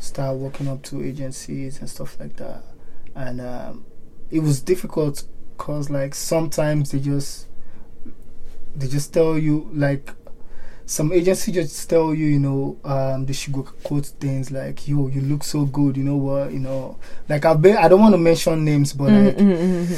start 0.00 0.36
working 0.36 0.68
up 0.68 0.82
to 0.82 1.02
agencies 1.02 1.78
and 1.80 1.88
stuff 1.88 2.18
like 2.20 2.36
that, 2.36 2.62
and 3.14 3.40
um, 3.40 3.84
it 4.30 4.40
was 4.40 4.60
difficult, 4.60 5.24
cause 5.56 5.88
like 5.90 6.14
sometimes 6.14 6.90
they 6.90 6.98
just 7.00 7.46
they 8.76 8.88
just 8.88 9.12
tell 9.14 9.38
you 9.38 9.70
like 9.72 10.10
some 10.86 11.12
agency 11.12 11.50
just 11.52 11.88
tell 11.88 12.12
you, 12.12 12.26
you 12.26 12.38
know, 12.38 12.76
um, 12.84 13.24
they 13.24 13.32
should 13.32 13.54
go 13.54 13.62
quote 13.62 14.06
things 14.20 14.50
like, 14.50 14.86
"Yo, 14.86 15.08
you 15.08 15.22
look 15.22 15.42
so 15.42 15.64
good," 15.64 15.96
you 15.96 16.04
know 16.04 16.16
what, 16.16 16.52
you 16.52 16.58
know, 16.58 16.98
like 17.28 17.44
I've 17.46 17.62
been. 17.62 17.76
I 17.78 17.88
don't 17.88 18.00
want 18.00 18.12
to 18.14 18.18
mention 18.18 18.64
names, 18.64 18.92
but 18.92 19.12
like 19.12 19.36
Mm-hmm, 19.38 19.94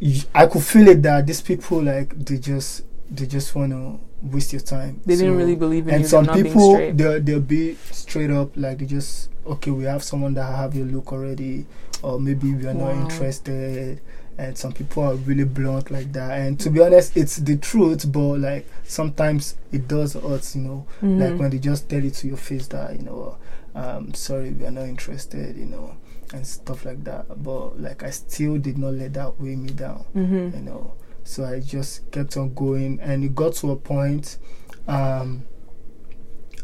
y- 0.00 0.24
I 0.34 0.46
could 0.46 0.62
feel 0.62 0.88
it 0.88 1.02
that 1.02 1.26
these 1.26 1.42
people 1.42 1.82
like 1.82 2.16
they 2.24 2.38
just 2.38 2.82
they 3.10 3.26
just 3.26 3.54
want 3.54 3.72
to 3.72 3.98
waste 4.22 4.52
your 4.52 4.60
time. 4.62 5.00
They 5.06 5.16
didn't 5.16 5.36
really 5.36 5.56
believe 5.56 5.88
in 5.88 5.94
and 5.94 6.02
you. 6.02 6.08
some 6.08 6.24
not 6.26 6.34
being 6.34 6.46
people 6.46 6.92
they'll, 6.92 7.20
they'll 7.20 7.40
be 7.40 7.74
straight 7.90 8.30
up 8.30 8.50
like 8.56 8.78
they 8.78 8.86
just 8.86 9.30
okay 9.46 9.70
we 9.70 9.84
have 9.84 10.02
someone 10.02 10.34
that 10.34 10.44
have 10.54 10.74
your 10.74 10.86
look 10.86 11.12
already 11.12 11.64
or 12.02 12.20
maybe 12.20 12.52
we 12.54 12.66
are 12.66 12.74
not 12.74 12.92
interested 12.94 14.00
and 14.36 14.56
some 14.56 14.72
people 14.72 15.02
are 15.02 15.14
really 15.16 15.44
blunt 15.44 15.90
like 15.90 16.12
that 16.12 16.38
and 16.38 16.60
to 16.60 16.70
be 16.70 16.80
honest 16.80 17.16
it's 17.16 17.36
the 17.38 17.56
truth 17.56 18.10
but 18.12 18.38
like 18.38 18.66
sometimes 18.84 19.56
it 19.72 19.88
does 19.88 20.12
hurt 20.14 20.54
you 20.54 20.60
know 20.60 20.86
Mhm. 21.02 21.18
like 21.30 21.40
when 21.40 21.50
they 21.50 21.58
just 21.58 21.88
tell 21.88 22.04
it 22.04 22.14
to 22.14 22.28
your 22.28 22.36
face 22.36 22.66
that 22.68 22.94
you 22.96 23.02
know 23.02 23.36
um 23.74 24.12
sorry 24.14 24.50
we 24.52 24.64
are 24.66 24.70
not 24.70 24.84
interested 24.84 25.56
you 25.56 25.66
know 25.66 25.96
and 26.34 26.46
stuff 26.46 26.84
like 26.84 27.02
that 27.04 27.24
but 27.42 27.80
like 27.80 28.02
i 28.02 28.10
still 28.10 28.58
did 28.58 28.76
not 28.78 28.92
let 28.92 29.14
that 29.14 29.40
weigh 29.40 29.56
me 29.56 29.70
down 29.70 30.04
Mhm. 30.14 30.54
you 30.54 30.60
know 30.62 30.92
so 31.28 31.44
i 31.44 31.60
just 31.60 32.10
kept 32.10 32.36
on 32.36 32.54
going 32.54 32.98
and 33.02 33.22
it 33.22 33.34
got 33.34 33.52
to 33.52 33.70
a 33.70 33.76
point 33.76 34.38
um 34.88 35.44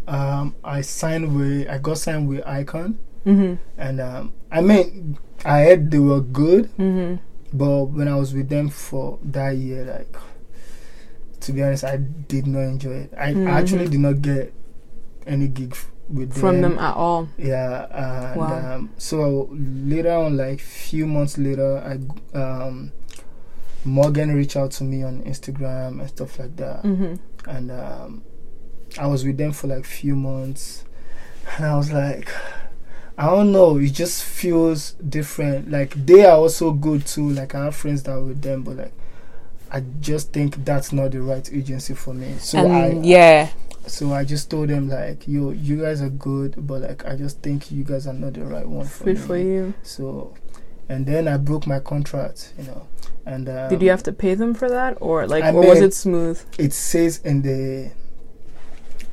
um 0.06 0.54
i 0.64 0.80
signed 0.80 1.36
with 1.36 1.68
i 1.68 1.78
got 1.78 1.98
signed 1.98 2.28
with 2.28 2.42
icon 2.46 2.98
Mhm. 3.26 3.58
and 3.78 4.00
um 4.00 4.32
i 4.50 4.60
mean 4.60 5.18
i 5.44 5.62
heard 5.64 5.90
they 5.90 5.98
were 5.98 6.20
good 6.20 6.70
Mhm. 6.78 7.18
but 7.52 7.84
when 7.86 8.08
i 8.08 8.14
was 8.16 8.34
with 8.34 8.48
them 8.48 8.68
for 8.68 9.18
that 9.24 9.56
year 9.56 9.84
like 9.84 10.16
to 11.40 11.52
be 11.52 11.62
honest 11.62 11.84
i 11.84 11.96
did 11.96 12.46
not 12.46 12.60
enjoy 12.60 13.08
it 13.08 13.12
i 13.18 13.32
Mhm. 13.34 13.48
actually 13.48 13.88
did 13.88 14.00
not 14.00 14.20
get 14.22 14.52
any 15.26 15.48
gig 15.48 15.74
with 16.10 16.34
From 16.34 16.60
them 16.60 16.78
at 16.78 16.94
all. 16.96 17.28
yeah, 17.38 17.86
and 18.30 18.36
Wow. 18.36 18.74
um, 18.76 18.90
so 18.98 19.48
later 19.88 20.12
on, 20.12 20.36
like 20.36 20.60
few 20.60 21.06
months 21.06 21.38
later, 21.38 21.78
I 21.80 21.96
um, 22.38 22.92
Morgan 23.84 24.34
reached 24.34 24.56
out 24.56 24.70
to 24.72 24.84
me 24.84 25.02
on 25.02 25.22
Instagram 25.22 26.00
and 26.00 26.08
stuff 26.08 26.38
like 26.38 26.56
that, 26.56 26.82
Mhm. 26.84 27.18
and 27.46 27.70
um, 27.70 28.22
I 28.98 29.06
was 29.06 29.24
with 29.24 29.36
them 29.36 29.52
for 29.52 29.66
like 29.66 29.84
few 29.84 30.16
months, 30.16 30.84
and 31.56 31.66
I 31.66 31.76
was 31.76 31.92
like, 31.92 32.30
I 33.18 33.26
don't 33.26 33.52
know, 33.52 33.78
it 33.78 33.92
just 33.92 34.24
feels 34.24 34.92
different. 34.92 35.70
Like 35.70 35.94
they 36.06 36.24
are 36.24 36.36
also 36.36 36.72
good 36.72 37.06
too. 37.06 37.28
Like 37.30 37.54
I 37.54 37.64
have 37.66 37.76
friends 37.76 38.02
that 38.04 38.12
are 38.12 38.22
with 38.22 38.42
them, 38.42 38.62
but 38.62 38.76
like. 38.76 38.92
I 39.70 39.82
just 40.00 40.32
think 40.32 40.64
that's 40.64 40.92
not 40.92 41.10
the 41.10 41.20
right 41.20 41.50
agency 41.52 41.94
for 41.94 42.14
me. 42.14 42.36
So 42.38 42.58
and 42.58 42.72
I 42.72 42.88
yeah, 43.02 43.48
so 43.88 44.12
I 44.12 44.22
just 44.22 44.48
told 44.48 44.68
them 44.68 44.88
like, 44.88 45.26
yo, 45.26 45.50
you 45.50 45.80
guys 45.82 46.00
are 46.00 46.10
good, 46.10 46.54
but 46.64 46.82
like 46.82 47.04
I 47.04 47.16
just 47.16 47.40
think 47.40 47.72
you 47.72 47.82
guys 47.82 48.06
are 48.06 48.12
not 48.12 48.34
the 48.34 48.44
right 48.44 48.68
one 48.68 48.86
for 48.86 49.02
good 49.04 49.16
me. 49.18 49.22
for 49.26 49.36
you. 49.36 49.74
So, 49.82 50.32
and 50.88 51.06
then 51.06 51.28
I 51.28 51.36
broke 51.36 51.66
my 51.66 51.78
contract, 51.80 52.52
you 52.58 52.64
know, 52.64 52.86
and 53.26 53.48
um, 53.48 53.68
Did 53.70 53.82
you 53.82 53.90
have 53.90 54.02
to 54.04 54.12
pay 54.12 54.34
them 54.34 54.54
for 54.54 54.68
that, 54.68 54.98
or 55.00 55.26
like, 55.26 55.44
I 55.44 55.50
or 55.52 55.66
was 55.66 55.80
it 55.80 55.94
smooth? 55.94 56.40
It 56.58 56.72
says 56.72 57.20
in 57.24 57.42
the 57.42 57.90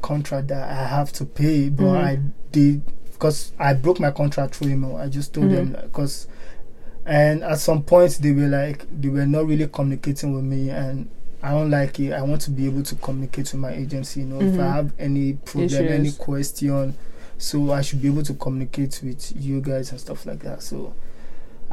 contract 0.02 0.48
that 0.50 0.70
I 0.70 0.88
have 0.88 1.12
to 1.14 1.26
pay, 1.26 1.70
but 1.70 1.84
Mhm. 1.84 2.04
I 2.04 2.20
did 2.52 2.82
because 3.14 3.52
I 3.60 3.74
broke 3.74 4.00
my 4.00 4.12
contract 4.12 4.56
through 4.56 4.70
email. 4.72 4.96
I 4.98 5.08
just 5.08 5.34
told 5.34 5.52
them 5.52 5.74
Mhm. 5.74 5.84
because, 5.84 6.28
and 7.06 7.44
at 7.44 7.60
some 7.60 7.84
point 7.84 8.18
they 8.22 8.32
were 8.32 8.48
like 8.48 8.86
they 9.00 9.10
were 9.10 9.26
not 9.28 9.46
really 9.48 9.68
communicating 9.68 10.34
with 10.34 10.44
me 10.44 10.70
and. 10.70 11.10
I 11.44 11.54
don't 11.54 11.72
like 11.72 12.00
it. 12.00 12.14
I 12.14 12.22
want 12.22 12.42
to 12.42 12.52
be 12.52 12.68
able 12.68 12.84
to 12.84 12.94
communicate 12.98 13.52
with 13.52 13.56
my 13.60 13.74
agency. 13.74 14.20
You 14.20 14.28
know, 14.28 14.42
if 14.42 14.54
I 14.60 14.64
Mhm. 14.64 14.74
have 14.74 14.94
any 15.00 15.34
problem, 15.34 15.88
any 15.88 16.12
question, 16.12 16.94
so 17.40 17.72
I 17.72 17.82
should 17.82 18.00
be 18.00 18.10
able 18.10 18.22
to 18.22 18.36
communicate 18.36 19.02
with 19.04 19.34
you 19.36 19.60
guys 19.60 19.90
and 19.90 20.00
stuff 20.00 20.28
like 20.28 20.44
that. 20.44 20.62
So 20.62 20.94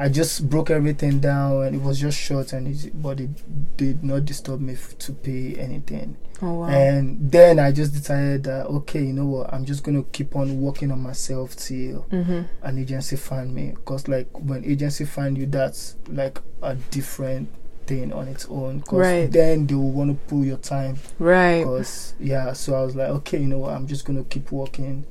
I 0.01 0.09
just 0.09 0.49
broke 0.49 0.71
everything 0.71 1.19
down, 1.19 1.65
and 1.65 1.75
it 1.75 1.83
was 1.83 1.99
just 1.99 2.17
short, 2.17 2.53
and 2.53 2.69
it, 2.69 3.03
but 3.03 3.19
it 3.21 3.77
did 3.77 4.05
not 4.05 4.25
disturb 4.25 4.61
me 4.61 4.75
f- 4.75 4.97
to 4.99 5.13
pay 5.13 5.57
anything. 5.57 6.17
Oh 6.41 6.53
wow. 6.61 6.69
And 6.69 7.33
then 7.33 7.59
I 7.59 7.73
just 7.73 7.93
decided 7.95 8.45
that 8.45 8.67
okay, 8.67 9.03
you 9.03 9.13
know 9.13 9.27
what, 9.27 9.53
I'm 9.53 9.65
just 9.65 9.83
gonna 9.83 10.05
keep 10.13 10.37
on 10.37 10.61
working 10.61 10.93
on 10.93 11.01
myself 11.01 11.57
till 11.57 12.07
Mhm. 12.13 12.47
an 12.63 12.79
agency 12.79 13.17
find 13.17 13.53
me. 13.53 13.75
Cause 13.85 14.07
like 14.07 14.29
when 14.39 14.65
agency 14.65 15.05
find 15.05 15.37
you, 15.37 15.47
that's 15.47 15.97
like 16.09 16.41
a 16.63 16.77
different 16.93 17.49
thing 17.87 18.13
on 18.13 18.29
its 18.29 18.47
own. 18.49 18.83
Cause 18.83 19.01
Right. 19.01 19.33
then 19.33 19.67
they 19.67 19.75
will 19.75 19.91
want 19.91 20.11
to 20.11 20.29
pull 20.29 20.45
your 20.45 20.59
time. 20.59 20.99
Right. 21.19 21.65
Cause 21.65 22.15
yeah, 22.21 22.53
so 22.53 22.75
I 22.77 22.83
was 22.85 22.95
like, 22.95 23.09
okay, 23.09 23.39
you 23.41 23.49
know 23.49 23.59
what, 23.59 23.73
I'm 23.75 23.89
just 23.89 24.05
gonna 24.05 24.23
keep 24.23 24.53
working 24.53 25.07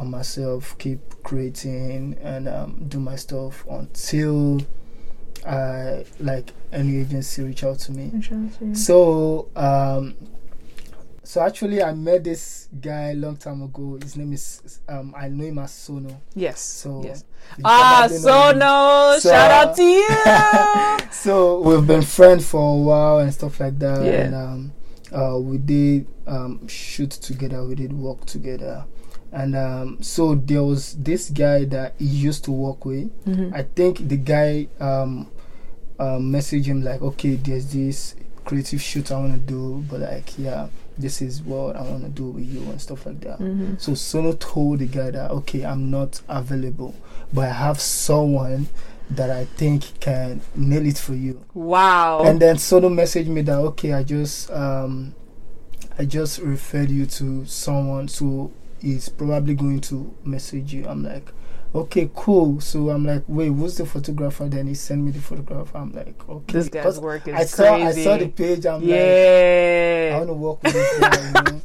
on 0.00 0.10
myself, 0.10 0.76
keep 0.78 1.00
creating, 1.22 2.16
and 2.22 2.48
um, 2.48 2.86
do 2.88 2.98
my 2.98 3.16
stuff 3.16 3.64
until 3.70 4.60
I 5.46 6.04
like 6.18 6.52
any 6.72 7.00
agency 7.00 7.42
reach 7.42 7.62
out 7.62 7.78
to 7.80 7.92
me. 7.92 8.10
Interesting. 8.12 8.74
So 8.74 9.48
um, 9.54 10.16
so 11.30 11.42
actually, 11.42 11.80
I 11.80 11.92
met 11.92 12.24
this 12.24 12.68
guy 12.80 13.10
a 13.10 13.14
long 13.14 13.36
time 13.36 13.62
ago. 13.62 13.98
His 14.02 14.16
name 14.16 14.32
is 14.32 14.80
um, 14.88 15.14
I 15.16 15.28
know 15.28 15.44
him 15.44 15.58
as 15.60 15.72
Sono. 15.72 16.20
yes. 16.34 16.60
So 16.60 17.02
yes. 17.04 17.24
Ah, 17.62 18.08
know 18.10 19.16
so 19.18 19.30
Shout 19.30 19.50
out 19.50 19.76
to 19.76 19.82
you. 19.82 21.10
so 21.12 21.60
we've 21.60 21.86
been 21.86 22.02
friends 22.02 22.48
for 22.50 22.74
a 22.74 22.82
while 22.82 23.18
and 23.18 23.32
stuff 23.32 23.60
like 23.60 23.78
that. 23.78 24.04
Yeah. 24.04 24.12
And 24.22 24.34
um, 24.34 24.72
uh, 25.12 25.38
we 25.38 25.58
did 25.58 26.06
um, 26.26 26.66
shoot 26.66 27.10
together. 27.10 27.64
We 27.64 27.76
did 27.76 27.92
work 27.92 28.24
together. 28.24 28.86
And 29.32 29.54
um, 29.56 29.98
so 30.02 30.34
there 30.34 30.62
was 30.64 30.94
this 30.94 31.30
guy 31.30 31.64
that 31.66 31.94
he 31.98 32.06
used 32.06 32.44
to 32.44 32.52
work 32.52 32.84
with. 32.84 33.10
Mhm. 33.24 33.54
I 33.54 33.62
think 33.62 34.08
the 34.08 34.16
guy 34.16 34.66
um, 34.80 35.28
um, 35.98 36.32
messaged 36.32 36.64
him 36.66 36.82
like, 36.82 37.00
okay, 37.02 37.36
there's 37.36 37.72
this 37.72 38.14
creative 38.44 38.80
shoot 38.82 39.12
I 39.12 39.18
want 39.18 39.32
to 39.34 39.38
do, 39.38 39.84
but 39.88 40.00
like, 40.00 40.36
yeah, 40.38 40.66
this 40.98 41.22
is 41.22 41.42
what 41.42 41.76
I 41.76 41.82
want 41.82 42.02
to 42.02 42.08
do 42.10 42.24
with 42.30 42.44
you 42.44 42.60
and 42.62 42.80
stuff 42.80 43.06
like 43.06 43.20
that. 43.20 43.38
Mhm. 43.38 43.80
So 43.80 43.94
Sono 43.94 44.32
told 44.32 44.80
the 44.80 44.86
guy 44.86 45.10
that 45.12 45.30
okay, 45.30 45.64
I'm 45.64 45.90
not 45.90 46.20
available, 46.28 46.94
but 47.32 47.48
I 47.48 47.52
have 47.52 47.80
someone 47.80 48.66
that 49.10 49.30
I 49.30 49.44
think 49.56 49.98
can 50.00 50.40
nail 50.56 50.86
it 50.86 50.98
for 50.98 51.14
you. 51.14 51.40
Wow. 51.54 52.22
And 52.24 52.40
then 52.40 52.58
Sono 52.58 52.88
messaged 52.88 53.28
me 53.28 53.42
that 53.42 53.58
okay, 53.58 53.92
I 53.92 54.02
just 54.02 54.50
um, 54.50 55.14
I 55.98 56.04
just 56.04 56.38
referred 56.40 56.90
you 56.90 57.06
to 57.06 57.44
someone, 57.46 58.08
so 58.08 58.50
he's 58.80 59.08
probably 59.08 59.54
going 59.54 59.80
to 59.82 60.14
message 60.24 60.72
you. 60.74 60.86
I'm 60.88 61.02
like, 61.04 61.30
okay, 61.74 62.10
cool. 62.14 62.60
So 62.60 62.90
I'm 62.90 63.04
like, 63.06 63.22
wait, 63.28 63.48
who's 63.48 63.76
the 63.76 63.86
photographer? 63.86 64.48
Then 64.48 64.66
he 64.66 64.74
sent 64.74 65.02
me 65.02 65.10
the 65.12 65.20
photographer. 65.20 65.78
I'm 65.78 65.92
like, 65.92 66.28
okay, 66.28 66.52
this 66.52 66.68
guy's 66.68 66.98
work 66.98 67.28
is 67.28 67.34
I 67.34 67.44
saw 67.44 67.76
crazy. 67.76 68.00
I 68.00 68.04
saw 68.04 68.16
the 68.16 68.28
page. 68.28 68.66
I'm 68.66 68.80
like. 68.82 68.90
I 68.90 70.16
want 70.18 70.28
to 70.28 70.34
work 70.34 70.62
with 70.62 70.72
this 70.72 70.98
guy, 70.98 71.26
you 71.26 71.32
know. 71.52 71.60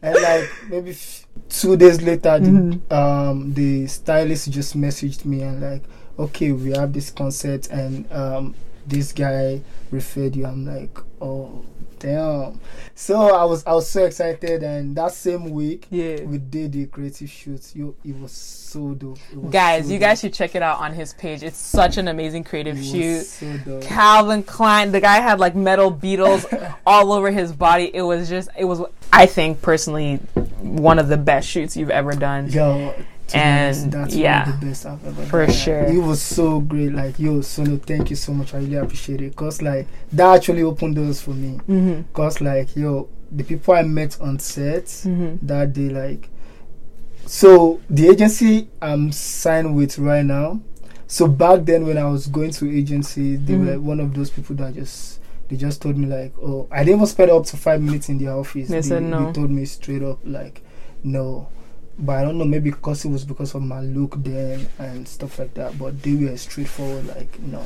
And 0.00 0.14
like 0.22 0.48
maybe 0.68 0.90
f- 0.90 1.26
two 1.48 1.76
days 1.76 2.00
later, 2.00 2.38
the, 2.38 2.50
Mhm. 2.50 2.92
um, 2.92 3.52
the 3.54 3.86
stylist 3.88 4.48
just 4.50 4.76
messaged 4.78 5.24
me 5.24 5.42
and 5.42 5.60
like, 5.60 5.82
okay, 6.18 6.52
we 6.52 6.70
have 6.70 6.92
this 6.92 7.10
concert 7.10 7.66
and 7.70 8.06
um, 8.12 8.54
this 8.86 9.12
guy 9.12 9.60
referred 9.90 10.36
you. 10.36 10.46
I'm 10.46 10.64
like, 10.64 10.96
oh, 11.20 11.64
damn. 11.98 12.60
So 12.94 13.34
I 13.34 13.44
was 13.44 13.64
I 13.66 13.72
was 13.72 13.88
so 13.88 14.04
excited, 14.04 14.62
and 14.62 14.96
that 14.96 15.12
same 15.12 15.50
week 15.50 15.86
yeah. 15.90 16.22
we 16.22 16.38
did 16.38 16.72
the 16.72 16.86
creative 16.86 17.30
shoot. 17.30 17.74
Yo, 17.74 17.94
it 18.04 18.18
was 18.18 18.32
so 18.32 18.94
dope. 18.94 19.18
It 19.32 19.38
was 19.38 19.52
Guys, 19.52 19.86
so 19.86 19.92
you 19.92 19.98
guys 19.98 20.20
dope. 20.20 20.30
should 20.30 20.34
check 20.34 20.54
it 20.54 20.62
out 20.62 20.78
on 20.78 20.92
his 20.92 21.14
page. 21.14 21.42
It's 21.42 21.56
such 21.56 21.96
an 21.96 22.08
amazing 22.08 22.44
creative 22.44 22.78
It 22.78 22.84
shoot. 22.84 23.24
So. 23.24 23.80
Calvin 23.82 24.42
Klein, 24.42 24.92
the 24.92 25.00
guy 25.00 25.20
had 25.20 25.40
like 25.40 25.54
metal 25.54 25.90
beetles 25.90 26.46
all 26.86 27.12
over 27.12 27.30
his 27.30 27.52
body. 27.52 27.90
It 27.94 28.02
was 28.02 28.28
just, 28.28 28.48
it 28.58 28.64
was, 28.64 28.82
I 29.12 29.26
think 29.26 29.62
personally, 29.62 30.16
one 30.60 30.98
of 30.98 31.08
the 31.08 31.16
best 31.16 31.48
shoots 31.48 31.76
you've 31.76 31.90
ever 31.90 32.12
done. 32.12 32.48
Yo, 32.50 32.94
And, 33.34 33.92
that's 33.92 34.14
yeah, 34.14 34.44
one 34.44 34.54
of 34.54 34.60
the 34.60 34.66
best 34.66 34.86
I've 34.86 35.06
ever 35.06 35.26
for 35.26 35.46
done. 35.46 35.54
sure. 35.54 35.84
It 35.84 35.98
was 35.98 36.20
so 36.22 36.60
great. 36.60 36.92
Like, 36.92 37.18
yo, 37.18 37.40
Sono, 37.42 37.76
thank 37.76 38.10
you 38.10 38.16
so 38.16 38.32
much. 38.32 38.54
I 38.54 38.58
really 38.58 38.76
appreciate 38.76 39.20
it. 39.20 39.36
Cause 39.36 39.60
like 39.62 39.86
that 40.12 40.36
actually 40.36 40.62
opened 40.62 40.96
doors 40.96 41.20
for 41.20 41.30
me. 41.30 41.58
Mm-hmm. 41.68 42.02
Cause 42.12 42.40
like, 42.40 42.74
yo, 42.76 43.08
the 43.30 43.44
people 43.44 43.74
I 43.74 43.82
met 43.82 44.20
on 44.20 44.38
set 44.38 44.84
Mm-hmm. 44.84 45.46
that 45.46 45.72
day, 45.72 45.88
like, 45.90 46.28
so 47.26 47.80
the 47.90 48.08
agency 48.08 48.68
I'm 48.80 49.12
signed 49.12 49.74
with 49.76 49.98
right 49.98 50.24
now. 50.24 50.60
So 51.06 51.26
back 51.26 51.64
then 51.64 51.86
when 51.86 51.98
I 51.98 52.04
was 52.08 52.26
going 52.26 52.50
to 52.52 52.70
agency, 52.76 53.36
they 53.36 53.54
Mhm. 53.54 53.58
were 53.66 53.72
like 53.76 53.80
one 53.80 54.00
of 54.00 54.14
those 54.14 54.30
people 54.30 54.56
that 54.56 54.74
just 54.74 55.20
they 55.48 55.56
just 55.56 55.80
told 55.80 55.96
me 55.96 56.06
like, 56.06 56.34
oh, 56.42 56.68
I 56.70 56.84
didn't 56.84 56.96
even 56.96 57.06
spend 57.06 57.30
up 57.30 57.46
to 57.46 57.56
five 57.56 57.80
minutes 57.80 58.10
in 58.10 58.18
their 58.18 58.32
office. 58.32 58.68
They 58.68 58.82
said 58.82 59.02
no. 59.02 59.26
They 59.26 59.32
told 59.32 59.50
me 59.50 59.64
straight 59.64 60.02
up 60.02 60.18
like, 60.24 60.60
no. 61.02 61.48
But 61.98 62.16
I 62.18 62.22
don't 62.22 62.38
know, 62.38 62.44
maybe 62.44 62.70
because 62.70 63.04
it 63.04 63.08
was 63.10 63.24
because 63.24 63.54
of 63.54 63.62
my 63.62 63.80
look 63.80 64.14
then 64.22 64.68
and 64.78 65.06
stuff 65.08 65.38
like 65.38 65.54
that. 65.54 65.78
But 65.78 66.00
they 66.02 66.14
were 66.14 66.36
straightforward, 66.36 67.06
like, 67.08 67.38
no, 67.40 67.64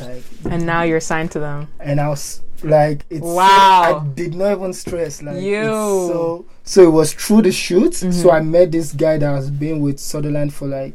like. 0.00 0.22
And 0.48 0.64
now 0.64 0.82
you're 0.82 1.00
signed 1.00 1.32
to 1.32 1.40
them. 1.40 1.68
And 1.80 2.00
I 2.00 2.08
was 2.08 2.40
like, 2.62 3.04
it's 3.10 3.20
so- 3.26 3.34
Wow. 3.34 4.02
I 4.04 4.14
did 4.14 4.34
not 4.34 4.52
even 4.58 4.72
stress. 4.72 5.22
Like, 5.22 5.42
You. 5.42 5.64
so 5.64 6.46
so 6.62 6.82
it 6.84 6.90
was 6.90 7.12
through 7.12 7.42
the 7.42 7.52
shoot. 7.52 7.92
Mhm. 7.92 8.12
So 8.12 8.30
I 8.30 8.40
met 8.40 8.70
this 8.72 8.92
guy 8.92 9.18
that 9.18 9.26
has 9.26 9.50
been 9.50 9.80
with 9.80 9.98
Sutherland 9.98 10.54
for 10.54 10.66
like 10.68 10.94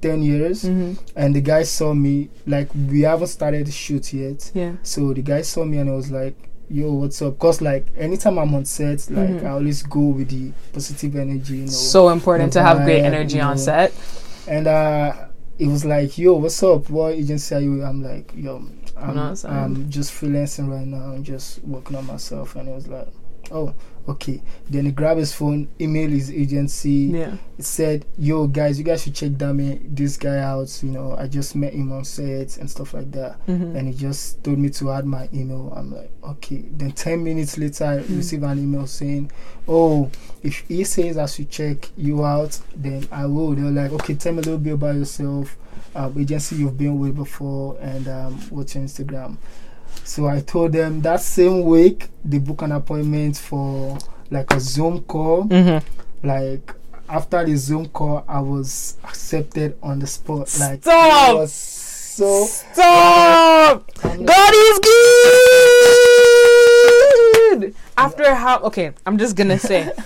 ten 0.00 0.22
years, 0.22 0.62
Mm-hmm. 0.62 0.92
and 1.16 1.34
the 1.34 1.40
guy 1.40 1.64
saw 1.64 1.92
me. 1.94 2.30
Like 2.46 2.68
we 2.88 3.00
haven't 3.02 3.26
started 3.28 3.66
the 3.66 3.72
shoot 3.72 4.12
yet. 4.14 4.50
Yeah. 4.54 4.72
So 4.82 5.12
the 5.12 5.22
guy 5.22 5.42
saw 5.42 5.64
me 5.64 5.78
and 5.78 5.90
I 5.90 5.94
was 5.94 6.10
like, 6.10 6.34
yo, 6.70 6.92
what's 6.92 7.20
up? 7.20 7.38
Cause 7.38 7.60
like 7.60 7.86
anytime 7.98 8.38
I'm 8.38 8.54
on 8.54 8.64
set, 8.64 9.10
like 9.10 9.28
Mhm. 9.30 9.44
I 9.44 9.50
always 9.50 9.82
go 9.82 10.00
with 10.00 10.28
the 10.30 10.52
positive 10.72 11.16
energy, 11.16 11.56
you 11.56 11.62
know. 11.64 11.70
So 11.70 12.08
important 12.10 12.52
to 12.54 12.62
have 12.62 12.84
great 12.84 13.02
energy 13.02 13.36
you 13.38 13.42
on 13.42 13.58
set. 13.58 13.92
and 14.46 14.66
uh, 14.66 15.12
it 15.58 15.66
was 15.66 15.84
like, 15.84 16.16
yo, 16.16 16.34
what's 16.34 16.62
up? 16.62 16.88
What 16.88 17.12
agency 17.14 17.54
are 17.54 17.60
you? 17.60 17.84
I'm 17.84 18.02
like, 18.02 18.32
yo, 18.34 18.62
I'm, 18.96 19.14
know 19.14 19.22
I'm? 19.22 19.36
I'm 19.44 19.90
just 19.90 20.12
freelancing 20.12 20.70
right 20.70 20.86
now. 20.86 21.12
I'm 21.12 21.22
just 21.24 21.62
working 21.64 21.96
on 21.96 22.06
myself. 22.06 22.56
And 22.56 22.68
it 22.68 22.74
was 22.74 22.86
like, 22.88 23.08
oh, 23.50 23.74
okay. 24.08 24.40
Then 24.68 24.86
he 24.86 24.92
grabbed 24.92 25.20
his 25.20 25.32
phone, 25.32 25.68
email 25.80 26.08
his 26.08 26.30
agency. 26.30 27.10
Yeah. 27.12 27.36
Said, 27.58 28.06
yo, 28.18 28.46
guys, 28.46 28.78
you 28.78 28.84
guys 28.84 29.02
should 29.02 29.14
check 29.14 29.32
that 29.32 29.54
Dami, 29.54 29.80
this 29.94 30.16
guy 30.16 30.38
out. 30.38 30.80
You 30.82 30.90
know, 30.90 31.14
I 31.18 31.26
just 31.28 31.54
met 31.54 31.72
him 31.72 31.92
on 31.92 32.04
set 32.04 32.56
and 32.58 32.70
stuff 32.70 32.94
like 32.94 33.10
that. 33.12 33.44
Mhm. 33.46 33.76
And 33.76 33.88
he 33.88 33.94
just 33.94 34.42
told 34.42 34.58
me 34.58 34.70
to 34.70 34.90
add 34.92 35.04
my 35.06 35.28
email. 35.32 35.72
I'm 35.76 35.94
like, 35.94 36.10
okay. 36.24 36.64
Then 36.72 36.92
10 36.92 37.22
minutes 37.22 37.58
later, 37.58 37.84
I 37.84 37.98
Mm. 37.98 38.16
receive 38.16 38.42
an 38.42 38.58
email 38.58 38.86
saying, 38.86 39.30
oh, 39.68 40.10
if 40.42 40.64
he 40.68 40.84
says 40.84 41.18
I 41.18 41.26
should 41.26 41.50
check 41.50 41.90
you 41.96 42.24
out, 42.24 42.58
then 42.74 43.06
I 43.12 43.26
will. 43.26 43.54
They're 43.54 43.70
like, 43.70 43.92
okay, 43.92 44.14
tell 44.14 44.32
me 44.32 44.38
a 44.38 44.42
little 44.42 44.58
bit 44.58 44.74
about 44.74 44.96
yourself, 44.96 45.56
uh, 45.94 46.10
agency 46.18 46.56
you've 46.56 46.78
been 46.78 46.98
with 46.98 47.14
before, 47.16 47.76
and 47.80 48.08
um, 48.08 48.34
what's 48.50 48.74
your 48.74 48.84
Instagram. 48.84 49.36
So 50.04 50.26
I 50.26 50.40
told 50.40 50.72
them 50.72 51.00
that 51.02 51.20
same 51.20 51.62
week, 51.64 52.08
they 52.24 52.38
book 52.38 52.62
an 52.62 52.72
appointment 52.72 53.36
for 53.36 53.98
like 54.30 54.52
a 54.52 54.60
Zoom 54.60 55.02
call. 55.02 55.44
Mhm. 55.44 55.82
Like, 56.22 56.74
after 57.08 57.44
the 57.44 57.56
Zoom 57.56 57.86
call, 57.88 58.24
I 58.28 58.40
was 58.40 58.96
accepted 59.04 59.76
on 59.82 59.98
the 59.98 60.06
spot. 60.06 60.54
Like, 60.60 60.82
Stop! 60.82 61.48
so. 61.48 62.44
Stop! 62.46 63.90
Like, 64.04 64.24
God 64.24 64.54
is 64.54 64.78
good. 67.60 67.74
After 67.96 68.34
how? 68.34 68.60
Okay, 68.60 68.92
I'm 69.06 69.18
just 69.18 69.36
gonna 69.36 69.58
say. 69.58 69.92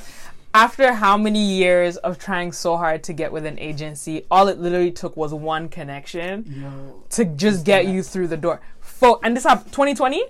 After 0.57 0.93
how 0.95 1.17
many 1.17 1.41
years 1.41 1.97
of 1.97 2.17
trying 2.17 2.53
so 2.53 2.77
hard 2.77 3.03
to 3.05 3.13
get 3.13 3.33
with 3.33 3.45
an 3.45 3.59
agency, 3.59 4.25
all 4.31 4.47
it 4.47 4.57
literally 4.61 4.93
took 4.93 5.17
was 5.17 5.35
one 5.35 5.69
connection 5.69 6.45
yo, 6.63 7.03
to 7.11 7.25
just 7.25 7.65
get 7.65 7.87
you 7.89 8.05
through 8.05 8.29
the 8.29 8.37
door. 8.37 8.61
Fo- 8.99 9.21
and 9.23 9.37
this 9.37 9.45
happened 9.45 9.73
2020 9.73 10.23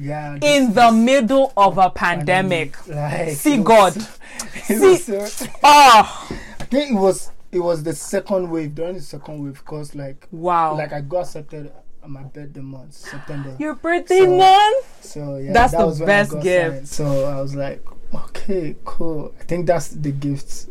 yeah. 0.00 0.38
in 0.42 0.72
the 0.74 0.90
middle 0.92 1.52
of 1.56 1.78
a 1.78 1.90
pandemic. 1.90 2.76
Like, 2.88 3.30
See 3.36 3.58
was 3.58 3.66
God. 3.66 3.96
was 4.70 5.04
so- 5.04 5.46
Oh, 5.62 6.28
I 6.60 6.64
think 6.64 6.92
it 6.92 6.94
was 7.00 7.30
it 7.52 7.58
was 7.58 7.82
the 7.82 7.92
second 7.94 8.48
wave 8.50 8.74
during 8.74 8.94
the 8.94 9.00
second 9.02 9.42
wave 9.44 9.54
because 9.54 9.94
like 9.94 10.26
wow. 10.30 10.76
like 10.76 10.92
I 10.92 11.00
got 11.00 11.22
accepted 11.26 11.72
on 12.02 12.12
my 12.12 12.22
birthday 12.22 12.60
month 12.60 12.94
September. 12.94 13.54
Your 13.58 13.74
birthday 13.74 14.20
So- 14.20 14.36
month? 14.36 14.86
So 15.04 15.36
yeah, 15.36 15.52
That's 15.52 15.72
that 15.72 15.98
the 15.98 16.06
best 16.06 16.40
gift. 16.40 16.74
signed. 16.74 16.88
So 16.88 17.24
I 17.26 17.40
was 17.40 17.54
like, 17.54 17.84
okay, 18.14 18.76
cool. 18.84 19.34
I 19.40 19.44
think 19.44 19.66
that's 19.66 19.88
the 19.88 20.12
gift 20.12 20.68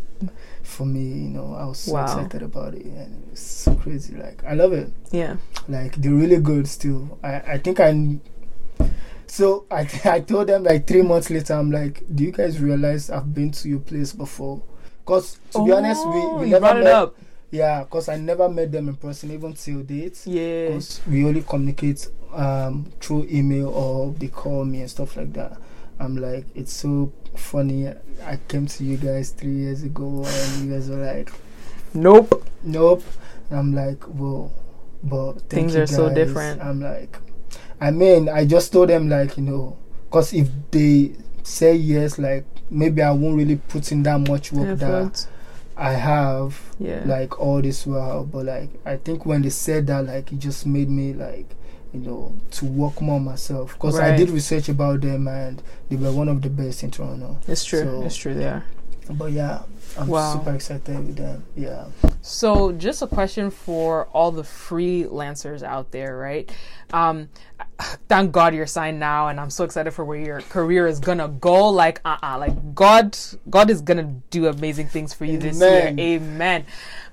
for 0.79 0.85
me. 0.85 1.03
You 1.27 1.29
know, 1.35 1.55
I 1.59 1.65
was 1.65 1.79
so 1.79 1.91
Wow. 1.93 2.03
excited 2.05 2.41
about 2.41 2.73
it, 2.73 2.85
and 2.85 3.11
it's 3.33 3.41
so 3.41 3.75
crazy. 3.75 4.15
Like 4.15 4.41
I 4.47 4.53
love 4.55 4.71
it. 4.71 4.89
Yeah. 5.11 5.35
Like 5.67 5.95
they're 5.97 6.13
really 6.23 6.39
good 6.39 6.67
still. 6.67 7.19
I 7.21 7.33
I 7.53 7.57
think 7.59 7.79
I. 7.81 7.91
So 9.27 9.65
I 9.69 9.87
I 10.05 10.19
told 10.21 10.47
them 10.47 10.63
like 10.63 10.87
three 10.87 11.01
months 11.03 11.29
later. 11.29 11.53
I'm 11.53 11.69
like, 11.71 12.03
do 12.15 12.23
you 12.23 12.31
guys 12.31 12.59
realize 12.59 13.09
I've 13.09 13.33
been 13.33 13.51
to 13.51 13.67
your 13.69 13.79
place 13.79 14.13
before? 14.13 14.61
Cause 15.05 15.37
to 15.51 15.65
be 15.65 15.71
honest, 15.73 16.05
we, 16.07 16.13
Oh, 16.15 16.37
we 16.39 16.45
you 16.47 16.59
never 16.59 16.79
it 16.79 16.83
met. 16.83 17.09
Yeah, 17.51 17.83
cause 17.89 18.09
I 18.09 18.15
never 18.17 18.47
met 18.47 18.71
them 18.71 18.87
in 18.89 18.95
person 18.95 19.31
even 19.31 19.53
till 19.53 19.81
date. 19.81 20.21
Yeah. 20.25 20.69
Cause 20.69 21.01
we 21.09 21.25
only 21.25 21.41
communicate 21.41 22.07
um, 22.31 22.85
through 23.01 23.27
email 23.29 23.69
or 23.69 24.13
they 24.13 24.27
call 24.29 24.63
me 24.65 24.81
and 24.81 24.89
stuff 24.89 25.17
like 25.17 25.33
that. 25.33 25.57
I'm 25.99 26.15
like, 26.15 26.45
it's 26.55 26.71
so 26.71 27.11
funny. 27.39 27.87
I 28.25 28.37
came 28.47 28.67
to 28.67 28.83
you 28.83 28.97
guys 28.97 29.29
three 29.31 29.53
years 29.55 29.83
ago 29.83 30.23
and 30.25 30.63
you 30.65 30.73
guys 30.73 30.89
were 30.89 30.97
like, 31.05 31.31
Nope. 31.93 32.45
nope. 32.63 33.03
And 33.49 33.59
I'm 33.59 33.73
like, 33.73 34.03
whoa, 34.03 34.51
but 35.03 35.41
Things 35.49 35.75
are 35.75 35.87
so 35.87 36.13
different. 36.13 36.61
I'm 36.61 36.79
like, 36.81 37.17
I 37.81 37.91
mean, 37.91 38.29
I 38.29 38.45
just 38.45 38.71
told 38.71 38.89
them 38.89 39.09
like, 39.09 39.37
you 39.37 39.43
know, 39.43 39.77
cause 40.11 40.33
if 40.33 40.49
they 40.71 41.15
say 41.43 41.75
yes, 41.75 42.19
like 42.19 42.45
maybe 42.69 43.01
I 43.01 43.11
won't 43.11 43.37
really 43.37 43.55
put 43.55 43.91
in 43.91 44.03
that 44.03 44.19
much 44.19 44.51
work 44.51 44.77
that 44.79 45.27
I 45.75 45.93
have 45.93 46.61
Yeah. 46.77 47.03
like 47.05 47.39
all 47.39 47.61
this 47.61 47.87
while 47.87 48.25
but 48.25 48.45
like 48.45 48.69
i 48.85 48.97
think 48.97 49.25
when 49.25 49.41
they 49.41 49.49
said 49.49 49.87
that 49.87 50.05
like 50.05 50.31
it 50.33 50.39
just 50.39 50.65
made 50.65 50.89
me 50.89 51.13
like 51.13 51.55
you 51.93 51.99
know 52.01 52.33
to 52.51 52.65
work 52.65 53.01
more 53.01 53.19
myself 53.19 53.73
because 53.73 53.99
i 53.99 54.15
did 54.15 54.29
research 54.29 54.69
about 54.69 55.01
them 55.01 55.27
and 55.27 55.61
they 55.89 55.95
were 55.95 56.11
one 56.11 56.27
of 56.29 56.41
the 56.41 56.49
best 56.49 56.83
in 56.83 56.91
toronto 56.91 57.37
it's 57.47 57.65
true. 57.65 57.81
so- 57.81 58.03
it's 58.03 58.15
true. 58.15 58.33
They 58.35 58.45
are. 58.45 58.63
but 59.09 59.31
yeah 59.31 59.63
i'm 59.97 60.07
Wow. 60.07 60.33
super 60.33 60.53
excited 60.53 60.97
with 61.07 61.15
them 61.15 61.43
yeah 61.55 61.85
So, 62.21 62.73
just 62.73 63.01
a 63.01 63.07
question 63.07 63.49
for 63.49 64.07
all 64.07 64.31
the 64.31 64.41
freelancers 64.41 65.63
out 65.63 65.91
there, 65.91 66.17
right? 66.17 66.51
Um, 66.91 67.29
thank 68.09 68.33
God 68.33 68.53
you're 68.53 68.67
signed 68.67 68.99
now, 68.99 69.29
and 69.29 69.39
I'm 69.39 69.49
so 69.49 69.63
excited 69.63 69.91
for 69.91 70.03
where 70.03 70.19
your 70.19 70.41
career 70.41 70.85
is 70.85 70.99
gonna 70.99 71.29
go. 71.29 71.69
Like, 71.69 72.01
uh, 72.03 72.17
uh 72.21 72.37
like 72.37 72.75
God, 72.75 73.17
God 73.49 73.69
is 73.69 73.81
gonna 73.81 74.15
do 74.29 74.47
amazing 74.47 74.87
things 74.87 75.13
for 75.13 75.23
you 75.23 75.37
this 75.37 75.59
year. 75.59 75.87
Amen. 75.87 75.99
Amen. 75.99 76.65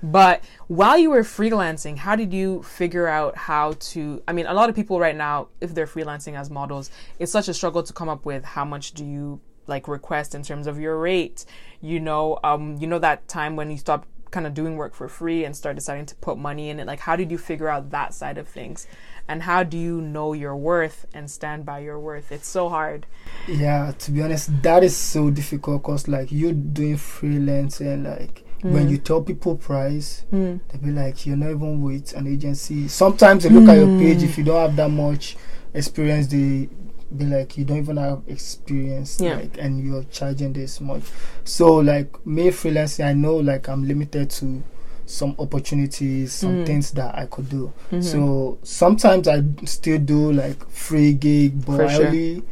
But 0.03 0.43
while 0.67 0.97
you 0.97 1.09
were 1.09 1.23
freelancing, 1.23 1.97
how 1.97 2.17
did 2.17 2.33
you 2.33 2.63
figure 2.63 3.07
out 3.07 3.37
how 3.37 3.73
to? 3.79 4.21
I 4.27 4.33
mean, 4.33 4.45
a 4.45 4.53
lot 4.53 4.69
of 4.69 4.75
people 4.75 4.99
right 4.99 5.15
now, 5.15 5.47
if 5.61 5.73
they're 5.73 5.87
freelancing 5.87 6.37
as 6.37 6.49
models, 6.49 6.91
it's 7.17 7.31
such 7.31 7.47
a 7.47 7.53
struggle 7.53 7.81
to 7.83 7.93
come 7.93 8.09
up 8.09 8.25
with 8.25 8.43
how 8.43 8.65
much 8.65 8.91
do 8.91 9.05
you 9.05 9.39
like 9.67 9.87
request 9.87 10.35
in 10.35 10.43
terms 10.43 10.67
of 10.67 10.79
your 10.79 10.97
rate. 10.97 11.45
You 11.79 11.99
know, 11.99 12.39
um, 12.43 12.77
you 12.79 12.87
know 12.87 12.99
that 12.99 13.27
time 13.27 13.55
when 13.55 13.71
you 13.71 13.77
stopped 13.77 14.07
kind 14.37 14.45
of 14.45 14.53
doing 14.53 14.77
work 14.77 14.93
for 14.93 15.07
free 15.09 15.43
and 15.45 15.55
start 15.55 15.75
deciding 15.75 16.05
to 16.05 16.13
put 16.27 16.37
money 16.37 16.69
in 16.69 16.79
it. 16.79 16.85
Like, 16.85 16.99
how 16.99 17.15
did 17.15 17.31
you 17.31 17.39
figure 17.39 17.69
out 17.69 17.89
that 17.89 18.13
side 18.13 18.37
of 18.37 18.47
things? 18.47 18.85
And 19.27 19.41
how 19.41 19.63
do 19.63 19.79
you 19.79 19.99
know 19.99 20.33
your 20.33 20.55
worth 20.55 21.07
and 21.11 21.25
stand 21.29 21.65
by 21.65 21.79
your 21.79 21.99
worth? 21.99 22.31
It's 22.31 22.47
so 22.47 22.69
hard. 22.69 23.07
yeah 23.47 23.93
to 23.97 24.11
be 24.11 24.21
honest 24.21 24.45
that 24.61 24.83
is 24.83 24.95
so 24.95 25.29
difficult 25.31 25.81
because 25.81 26.07
like 26.07 26.31
you're 26.31 26.53
doing 26.79 26.97
freelance 26.97 27.79
and 27.81 28.03
like 28.03 28.43
Mm. 28.63 28.71
when 28.71 28.89
you 28.89 28.97
tell 28.97 29.21
people 29.21 29.55
price 29.55 30.25
mm. 30.33 30.59
they'll 30.67 30.81
be 30.81 30.89
like 30.89 31.27
you're 31.27 31.37
not 31.37 31.51
even 31.51 31.79
with 31.79 32.11
an 32.19 32.25
agency 32.25 32.87
sometimes 32.87 33.43
they 33.43 33.51
look 33.51 33.69
at 33.69 33.77
your 33.77 33.85
page 33.99 34.21
mm. 34.21 34.23
if 34.23 34.35
you 34.35 34.43
don't 34.43 34.59
have 34.65 34.75
that 34.75 34.89
much 34.89 35.37
experience 35.75 36.25
they 36.25 36.67
be 37.15 37.25
like 37.25 37.57
you 37.57 37.63
don't 37.65 37.77
even 37.77 37.97
have 37.97 38.21
experience 38.27 39.19
Yeah. 39.21 39.35
like 39.35 39.57
and 39.57 39.83
you're 39.85 40.03
charging 40.05 40.51
this 40.53 40.81
much 40.81 41.03
so 41.45 41.75
like 41.77 42.25
me 42.25 42.49
freelancing 42.49 43.05
i 43.05 43.13
know 43.13 43.35
like 43.37 43.69
i'm 43.69 43.87
limited 43.87 44.29
to 44.31 44.61
some 45.05 45.33
opportunities 45.39 46.33
some 46.33 46.51
Mm. 46.63 46.65
things 46.65 46.91
that 46.91 47.15
i 47.15 47.25
could 47.27 47.49
do 47.49 47.71
Mhm. 47.91 48.03
so 48.03 48.57
sometimes 48.63 49.27
i 49.27 49.41
still 49.65 49.99
do 49.99 50.33
like 50.33 50.67
free 50.69 51.13
gig 51.13 51.65
but 51.65 51.77
For 51.77 51.85
i 51.85 51.93
sure. 51.95 52.07
only 52.07 52.43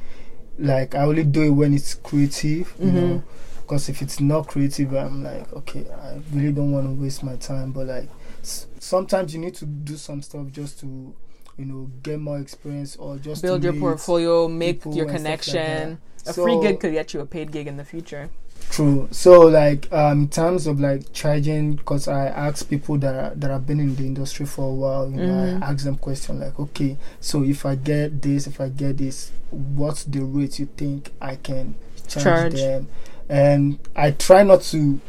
like 0.58 0.96
i 0.96 1.04
only 1.04 1.24
do 1.26 1.44
it 1.44 1.50
when 1.50 1.74
it's 1.74 1.94
creative 1.96 2.74
you 2.80 2.86
Mhm. 2.88 2.94
know 2.94 3.24
because 3.62 3.90
if 3.90 4.02
it's 4.02 4.22
not 4.22 4.48
creative 4.48 4.94
i'm 4.94 5.22
like 5.24 5.52
okay 5.52 5.86
i 6.02 6.18
really 6.34 6.54
don't 6.54 6.72
want 6.72 6.88
to 6.88 6.94
waste 7.04 7.24
my 7.24 7.36
time 7.36 7.74
but 7.74 7.88
like 7.88 8.08
s- 8.42 8.68
sometimes 8.80 9.34
you 9.34 9.42
need 9.42 9.56
to 9.56 9.66
do 9.66 9.98
some 9.98 10.22
stuff 10.22 10.48
just 10.52 10.80
to 10.80 11.14
you 11.58 11.66
know 11.66 11.90
get 12.04 12.20
more 12.20 12.40
experience 12.40 12.96
or 12.98 13.18
just 13.18 13.42
Build 13.42 13.64
your 13.64 13.74
portfolio, 13.74 14.48
make 14.48 14.84
your 14.86 15.06
like 15.06 15.16
connection. 15.18 16.00
that. 16.26 16.32
a 16.32 16.34
free 16.34 16.60
gig 16.62 16.80
could 16.80 16.92
get 16.94 17.14
you 17.14 17.20
a 17.22 17.26
paid 17.26 17.52
gig 17.52 17.68
in 17.68 17.78
the 17.78 17.84
future. 17.86 18.30
True. 18.72 19.08
So 19.12 19.42
like 19.42 19.92
um 19.94 20.22
in 20.24 20.28
terms 20.30 20.66
of 20.66 20.80
like 20.80 21.12
charging, 21.14 21.76
because 21.76 22.08
I 22.08 22.28
ask 22.28 22.68
people 22.68 22.98
that 23.00 23.14
are, 23.16 23.36
that 23.36 23.52
have 23.52 23.68
been 23.68 23.80
in 23.80 23.96
the 23.96 24.06
industry 24.06 24.46
for 24.46 24.70
a 24.70 24.74
while, 24.74 25.10
you 25.10 25.18
know, 25.18 25.34
Mhm. 25.34 25.62
I 25.62 25.72
ask 25.72 25.84
them 25.86 25.98
question 25.98 26.40
like, 26.40 26.60
okay, 26.60 26.98
so 27.20 27.44
if 27.44 27.66
I 27.66 27.76
get 27.76 28.22
this, 28.22 28.48
if 28.48 28.60
I 28.60 28.70
get 28.70 28.98
this, 28.98 29.32
what's 29.52 30.04
the 30.06 30.22
rate 30.24 30.58
you 30.60 30.68
think 30.78 31.12
I 31.22 31.36
can 31.36 31.76
charge, 32.08 32.24
Charge. 32.24 32.54
them? 32.56 32.88
And 33.30 33.80
I 33.96 34.12
try 34.12 34.44
not 34.44 34.62
to 34.72 35.00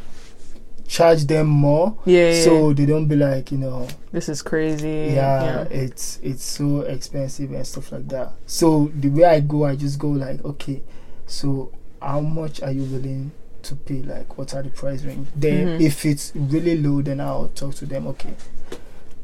charge 0.87 1.25
them 1.27 1.46
more, 1.49 1.96
Yeah. 2.05 2.31
yeah, 2.33 2.44
so 2.44 2.68
yeah. 2.68 2.75
they 2.75 2.87
don't 2.87 3.07
be 3.07 3.16
like, 3.16 3.51
you 3.53 3.59
know, 3.59 3.87
this 4.12 4.29
is 4.29 4.42
crazy. 4.42 5.12
yeah, 5.14 5.62
it's 5.70 6.18
it's 6.22 6.44
so 6.44 6.81
expensive 6.81 7.53
and 7.53 7.66
stuff 7.66 7.92
like 7.92 8.09
that. 8.09 8.33
So 8.46 8.90
the 8.94 9.09
way 9.09 9.25
I 9.25 9.40
go, 9.40 9.64
I 9.64 9.77
just 9.77 9.99
go 9.99 10.09
like, 10.11 10.44
okay, 10.44 10.83
so 11.27 11.72
how 12.01 12.20
much 12.20 12.62
are 12.62 12.70
you 12.72 12.83
willing 12.85 13.33
to 13.62 13.75
pay? 13.75 14.03
Like, 14.03 14.38
what 14.38 14.55
are 14.55 14.62
the 14.62 14.70
price 14.70 15.03
range? 15.05 15.27
Then 15.35 15.66
Mhm. 15.79 15.81
if 15.81 16.05
it's 16.07 16.33
really 16.35 16.81
low, 16.81 17.03
then 17.03 17.20
I'll 17.20 17.49
talk 17.49 17.75
to 17.77 17.87
them. 17.87 18.07
Okay, 18.09 18.35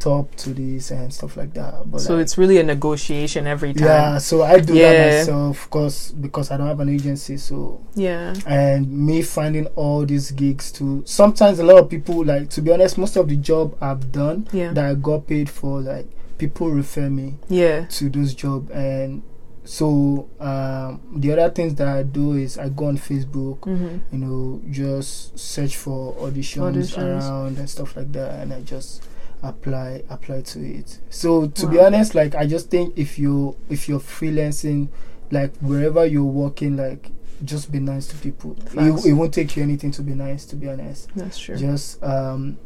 top 0.03 0.35
to 0.37 0.51
this 0.55 0.91
and 0.91 1.12
stuff 1.12 1.37
like 1.37 1.55
that. 1.55 1.91
But 1.91 2.01
So 2.01 2.15
like, 2.15 2.23
it's 2.23 2.37
really 2.37 2.59
a 2.59 2.62
negotiation 2.62 3.47
every 3.47 3.73
time. 3.75 3.85
yeah, 3.87 4.19
so 4.19 4.43
I 4.43 4.59
do 4.61 4.75
Yeah. 4.75 4.93
that 4.93 5.19
myself, 5.21 5.71
cause 5.71 6.12
because 6.12 6.51
I 6.51 6.57
don't 6.57 6.67
have 6.67 6.81
an 6.81 6.88
agency, 6.88 7.37
so 7.37 7.81
Yeah. 7.95 8.35
and 8.47 8.91
me 8.91 9.23
finding 9.23 9.67
all 9.77 10.05
these 10.05 10.31
gigs 10.33 10.73
too. 10.73 11.03
Sometimes 11.07 11.59
a 11.61 11.65
lot 11.65 11.79
of 11.79 11.88
people 11.88 12.25
like 12.25 12.51
to 12.51 12.61
be 12.62 12.73
honest, 12.73 12.99
most 12.99 13.17
of 13.17 13.29
the 13.29 13.37
job 13.37 13.77
I've 13.81 14.11
done 14.12 14.49
Yeah. 14.53 14.73
that 14.73 14.85
I 14.85 14.95
got 14.95 15.27
paid 15.27 15.49
for, 15.49 15.81
like 15.81 16.07
people 16.38 16.71
refer 16.71 17.09
me 17.09 17.37
Yeah. 17.49 17.85
to 17.91 18.09
those 18.11 18.35
job 18.35 18.71
and 18.73 19.23
so 19.65 20.29
um, 20.41 21.01
the 21.15 21.31
other 21.33 21.49
things 21.55 21.77
that 21.77 21.87
I 21.87 22.03
do 22.03 22.33
is 22.35 22.59
I 22.59 22.69
go 22.69 22.87
on 22.87 22.99
Facebook, 22.99 23.61
Mm-hmm. 23.61 23.97
you 24.11 24.19
know, 24.19 24.61
just 24.71 25.38
search 25.38 25.77
for 25.77 26.15
auditions, 26.15 26.75
Auditions. 26.75 26.99
around 27.29 27.59
and 27.59 27.71
stuff 27.71 27.97
like 27.97 28.11
that, 28.12 28.41
and 28.43 28.53
I 28.53 28.61
just 28.62 29.05
apply 29.43 30.03
apply 30.09 30.43
to 30.43 30.61
it. 30.65 30.99
So 31.11 31.49
to 31.49 31.67
be 31.67 31.79
honest, 31.81 32.15
like 32.15 32.35
I 32.35 32.47
just 32.47 32.71
think 32.71 32.97
if 32.97 33.19
you 33.19 33.57
if 33.69 33.89
you're 33.89 34.01
freelancing, 34.01 34.89
like 35.31 35.57
wherever 35.59 36.05
you're 36.07 36.25
working, 36.25 36.77
like 36.77 37.11
just 37.45 37.73
be 37.73 37.81
nice 37.81 38.07
to 38.07 38.17
people. 38.19 38.57
It, 38.75 39.05
it 39.07 39.13
won't 39.15 39.35
take 39.35 39.57
you 39.57 39.65
anything 39.65 39.91
to 39.93 40.03
be 40.03 40.15
nice. 40.15 40.45
To 40.47 40.57
be 40.57 40.69
honest, 40.69 41.09
That's 41.17 41.37
true. 41.39 41.57
just 41.57 42.01
um, 42.05 42.57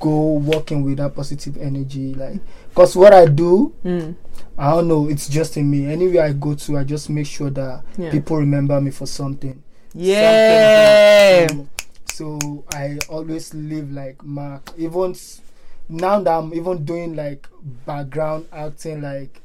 go 0.00 0.32
working 0.34 0.82
with 0.82 0.96
that 0.96 1.14
positive 1.14 1.58
energy, 1.58 2.14
like 2.14 2.40
because 2.70 2.96
what 2.96 3.12
I 3.12 3.26
do. 3.26 3.74
Mm. 3.84 4.14
I 4.56 4.70
don't 4.70 4.88
know. 4.88 5.08
It's 5.08 5.28
just 5.28 5.56
in 5.56 5.68
me. 5.70 5.86
Anywhere 5.86 6.22
I 6.24 6.32
go 6.32 6.54
to, 6.54 6.78
I 6.78 6.84
just 6.84 7.10
make 7.10 7.26
sure 7.26 7.50
that 7.50 7.82
Yeah. 7.98 8.10
people 8.10 8.36
remember 8.38 8.80
me 8.80 8.92
for 8.92 9.04
something. 9.06 9.62
Yeah. 9.92 11.46
Something. 11.48 11.68
So, 12.12 12.38
so 12.40 12.64
I 12.72 12.98
always 13.08 13.52
live 13.54 13.90
like 13.92 14.24
Mark. 14.24 14.72
Even 14.78 15.10
s- 15.10 15.40
now 15.88 16.20
that 16.20 16.30
I'm 16.30 16.52
even 16.54 16.84
doing 16.84 17.14
like 17.16 17.46
background 17.86 18.46
acting, 18.52 19.02
like 19.02 19.40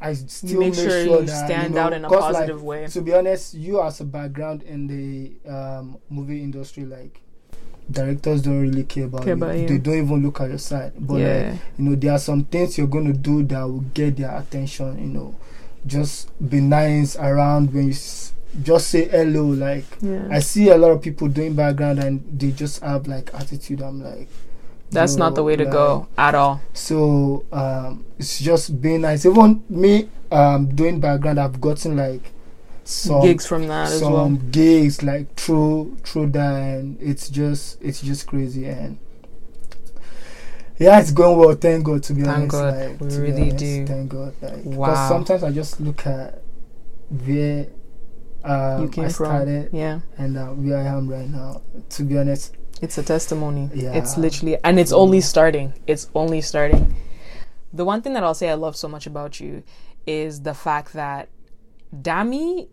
I 0.00 0.12
still 0.14 0.60
make 0.60 0.74
sure 0.74 1.02
you 1.04 1.22
that, 1.26 1.46
stand 1.46 1.74
know, 1.74 1.80
out 1.80 1.92
in 1.94 2.04
a 2.04 2.08
'cause, 2.08 2.22
like, 2.22 2.32
positive 2.34 2.62
way. 2.62 2.86
To 2.88 3.00
be 3.00 3.14
honest, 3.14 3.54
you 3.54 3.80
as 3.82 4.00
a 4.00 4.04
background 4.04 4.62
in 4.62 4.86
the 4.86 5.32
um, 5.50 5.98
movie 6.10 6.42
industry, 6.42 6.84
like 6.84 7.20
directors 7.90 8.42
don't 8.42 8.60
really 8.60 8.84
care 8.84 9.04
about, 9.04 9.22
Care 9.22 9.36
you. 9.36 9.42
about 9.42 9.56
you. 9.58 9.68
They 9.68 9.78
don't 9.78 9.94
even 10.04 10.22
look 10.22 10.40
at 10.40 10.48
your 10.48 10.58
side. 10.58 10.92
But 10.98 11.20
like, 11.52 11.60
you 11.78 11.84
know 11.84 11.94
there 11.96 12.12
are 12.12 12.18
some 12.18 12.44
things 12.44 12.76
you're 12.76 12.86
going 12.88 13.06
to 13.06 13.18
do 13.18 13.42
that 13.44 13.62
will 13.62 13.80
get 13.94 14.16
their 14.16 14.36
attention 14.36 14.98
you 14.98 15.06
know 15.18 15.34
just 15.86 16.28
be 16.50 16.60
nice 16.60 17.14
around 17.16 17.72
when 17.72 17.84
you 17.84 17.90
s- 17.92 18.32
just 18.62 18.88
say 18.88 19.06
hello 19.06 19.44
like 19.46 19.84
yeah. 20.00 20.26
i 20.32 20.40
see 20.40 20.68
a 20.70 20.76
lot 20.76 20.90
of 20.90 21.00
people 21.00 21.28
doing 21.28 21.54
background 21.54 22.00
and 22.00 22.24
they 22.40 22.50
just 22.50 22.82
have 22.82 23.06
like 23.06 23.30
attitude 23.34 23.80
i'm 23.80 24.02
like 24.02 24.26
That's 24.90 25.16
not 25.16 25.34
the 25.34 25.42
way 25.42 25.56
to 25.56 25.64
like, 25.64 25.72
go 25.72 26.06
at 26.16 26.34
all. 26.34 26.60
so 26.72 27.44
um 27.52 28.04
it's 28.18 28.38
just 28.40 28.80
being 28.80 29.02
nice 29.02 29.26
even 29.26 29.62
me 29.68 30.08
um 30.30 30.68
doing 30.74 31.00
background 31.00 31.38
i've 31.38 31.60
gotten 31.60 31.96
like 31.96 32.32
some 32.84 33.20
Gigs 33.20 33.46
from 33.46 33.66
that 33.66 33.88
as 33.88 33.98
some 33.98 34.12
well. 34.12 34.28
gigs 34.50 35.02
like 35.02 35.34
through 35.34 35.96
through 36.04 36.28
that 36.30 36.54
and 36.54 36.96
it's 37.00 37.28
just 37.28 37.82
it's 37.82 38.00
just 38.00 38.26
crazy 38.28 38.66
and 38.66 38.98
yeah 40.78 41.00
it's 41.00 41.10
going 41.10 41.36
well 41.38 41.54
thank 41.54 41.84
god 41.84 42.02
to 42.04 42.12
be 42.14 42.22
Thank 42.22 42.52
honest 42.52 42.52
God, 42.52 42.74
like, 42.90 43.00
we 43.00 43.08
to 43.08 43.16
be 43.16 43.22
really 43.22 43.42
honest, 43.42 43.58
do. 43.58 43.86
thank 43.86 44.08
god 44.10 44.34
like 44.42 44.64
Wow. 44.64 44.86
because 44.86 45.08
sometimes 45.08 45.42
i 45.42 45.50
just 45.50 45.80
look 45.80 46.06
at 46.06 46.42
where 47.24 47.66
um, 48.44 48.82
You 48.82 48.88
came 48.88 49.04
i 49.04 49.08
from. 49.08 49.26
started 49.26 49.70
Yeah. 49.72 50.00
and 50.18 50.36
uh, 50.36 50.46
where 50.48 50.78
i 50.78 50.82
am 50.86 51.08
right 51.08 51.28
now 51.28 51.62
to 51.90 52.02
be 52.02 52.18
honest 52.18 52.54
It's 52.82 52.98
a 52.98 53.02
testimony. 53.02 53.70
Yeah. 53.74 53.92
It's 53.92 54.16
literally, 54.18 54.58
and 54.64 54.78
it's 54.78 54.92
only 54.92 55.20
starting. 55.20 55.72
It's 55.86 56.10
only 56.14 56.40
starting. 56.40 56.96
The 57.72 57.84
one 57.84 58.02
thing 58.02 58.12
that 58.14 58.24
I'll 58.24 58.34
say 58.34 58.50
I 58.50 58.54
love 58.54 58.76
so 58.76 58.88
much 58.88 59.06
about 59.06 59.40
you 59.40 59.62
is 60.06 60.42
the 60.42 60.54
fact 60.54 60.92
that 60.92 61.28
Dami 61.94 62.68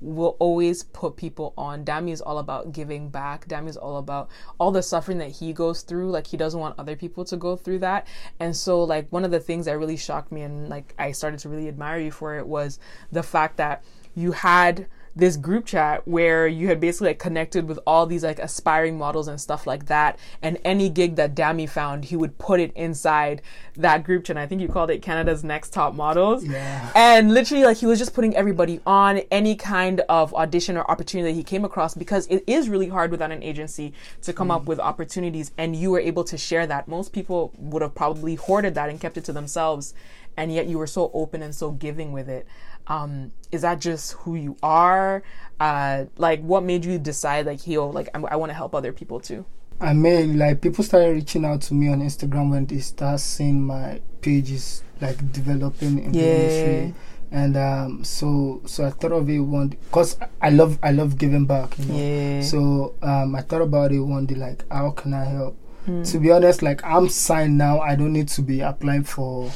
will 0.00 0.36
always 0.38 0.84
put 0.84 1.16
people 1.16 1.54
on. 1.56 1.84
Dami 1.84 2.12
is 2.12 2.20
all 2.20 2.38
about 2.38 2.72
giving 2.72 3.08
back. 3.08 3.48
Dami 3.48 3.68
is 3.68 3.76
all 3.76 3.96
about 3.96 4.28
all 4.58 4.70
the 4.70 4.82
suffering 4.82 5.18
that 5.18 5.30
he 5.30 5.52
goes 5.52 5.82
through. 5.82 6.10
Like 6.10 6.26
he 6.26 6.36
doesn't 6.36 6.60
want 6.60 6.78
other 6.78 6.96
people 6.96 7.24
to 7.26 7.36
go 7.36 7.56
through 7.56 7.80
that. 7.80 8.06
And 8.38 8.56
so 8.56 8.82
like 8.84 9.08
one 9.10 9.24
of 9.24 9.30
the 9.30 9.40
things 9.40 9.66
that 9.66 9.78
really 9.78 9.96
shocked 9.96 10.30
me 10.30 10.42
and 10.42 10.68
like 10.68 10.94
I 10.98 11.12
started 11.12 11.40
to 11.40 11.48
really 11.48 11.68
admire 11.68 11.98
you 11.98 12.10
for 12.10 12.38
it 12.38 12.46
was 12.46 12.78
the 13.10 13.22
fact 13.22 13.56
that 13.56 13.84
you 14.14 14.32
had 14.32 14.88
this 15.18 15.36
group 15.36 15.66
chat 15.66 16.06
where 16.06 16.46
you 16.46 16.68
had 16.68 16.78
basically 16.78 17.08
like 17.08 17.18
connected 17.18 17.66
with 17.66 17.78
all 17.88 18.06
these 18.06 18.22
like 18.22 18.38
aspiring 18.38 18.96
models 18.96 19.26
and 19.26 19.40
stuff 19.40 19.66
like 19.66 19.86
that 19.86 20.16
and 20.42 20.56
any 20.64 20.88
gig 20.88 21.16
that 21.16 21.34
Dami 21.34 21.68
found 21.68 22.04
he 22.04 22.14
would 22.14 22.38
put 22.38 22.60
it 22.60 22.72
inside 22.76 23.42
that 23.76 24.04
group 24.04 24.24
chat. 24.24 24.36
I 24.36 24.46
think 24.46 24.60
you 24.60 24.68
called 24.68 24.90
it 24.90 25.02
Canada's 25.02 25.42
next 25.42 25.72
top 25.72 25.94
models. 25.94 26.44
Yeah. 26.44 26.92
And 26.94 27.34
literally 27.34 27.64
like 27.64 27.78
he 27.78 27.86
was 27.86 27.98
just 27.98 28.14
putting 28.14 28.36
everybody 28.36 28.80
on 28.86 29.18
any 29.32 29.56
kind 29.56 30.02
of 30.08 30.32
audition 30.34 30.76
or 30.76 30.88
opportunity 30.88 31.32
that 31.32 31.36
he 31.36 31.42
came 31.42 31.64
across 31.64 31.94
because 31.94 32.28
it 32.28 32.44
is 32.46 32.68
really 32.68 32.88
hard 32.88 33.10
without 33.10 33.32
an 33.32 33.42
agency 33.42 33.92
to 34.22 34.32
come 34.32 34.52
up 34.52 34.62
mm. 34.62 34.66
with 34.66 34.78
opportunities 34.78 35.50
and 35.58 35.74
you 35.74 35.90
were 35.90 36.00
able 36.00 36.22
to 36.22 36.38
share 36.38 36.64
that. 36.68 36.86
Most 36.86 37.12
people 37.12 37.52
would 37.58 37.82
have 37.82 37.94
probably 37.94 38.36
hoarded 38.36 38.76
that 38.76 38.88
and 38.88 39.00
kept 39.00 39.16
it 39.16 39.24
to 39.24 39.32
themselves 39.32 39.94
and 40.38 40.54
yet 40.54 40.68
you 40.68 40.78
were 40.78 40.86
so 40.86 41.10
open 41.12 41.42
and 41.42 41.52
so 41.52 41.72
giving 41.72 42.12
with 42.12 42.28
it 42.28 42.46
um, 42.88 43.32
is 43.52 43.62
that 43.62 43.80
just 43.80 44.12
who 44.12 44.34
you 44.34 44.56
are 44.62 45.22
uh, 45.60 46.04
like 46.16 46.40
what 46.40 46.62
made 46.62 46.84
you 46.84 46.98
decide 46.98 47.46
like 47.46 47.66
yo 47.66 47.88
like 47.88 48.08
I'm, 48.14 48.24
i 48.26 48.36
want 48.36 48.50
to 48.50 48.54
help 48.54 48.74
other 48.74 48.92
people 48.92 49.20
too 49.20 49.44
I 49.80 49.92
mean, 49.92 50.38
like 50.38 50.60
people 50.60 50.82
started 50.82 51.12
reaching 51.14 51.44
out 51.44 51.62
to 51.62 51.74
me 51.74 51.88
on 51.88 52.00
Instagram 52.00 52.50
when 52.50 52.66
they 52.66 52.80
start 52.80 53.20
seeing 53.20 53.62
my 53.62 54.00
pages 54.20 54.82
like 55.00 55.32
developing 55.32 56.02
in 56.02 56.12
the 56.12 56.18
industry, 56.18 56.94
and 57.30 57.56
um, 57.56 58.04
so 58.04 58.60
so 58.66 58.84
I 58.84 58.90
thought 58.90 59.12
of 59.12 59.30
it 59.30 59.38
one 59.38 59.68
because 59.68 60.18
I 60.42 60.50
love 60.50 60.78
I 60.82 60.90
love 60.90 61.16
giving 61.16 61.46
back, 61.46 61.78
you 61.78 61.84
know. 61.84 61.96
yeah 61.96 62.40
So 62.42 62.94
um, 63.02 63.36
I 63.36 63.42
thought 63.42 63.62
about 63.62 63.92
it 63.92 64.00
one 64.00 64.26
day, 64.26 64.34
like 64.34 64.64
how 64.68 64.90
can 64.90 65.14
I 65.14 65.24
help? 65.24 65.56
Hmm. 65.84 66.02
To 66.02 66.18
be 66.18 66.32
honest, 66.32 66.62
like 66.62 66.82
I'm 66.84 67.08
signed 67.08 67.56
now, 67.56 67.78
I 67.78 67.94
don't 67.94 68.12
need 68.12 68.28
to 68.28 68.42
be 68.42 68.60
applying 68.60 69.04
for. 69.04 69.50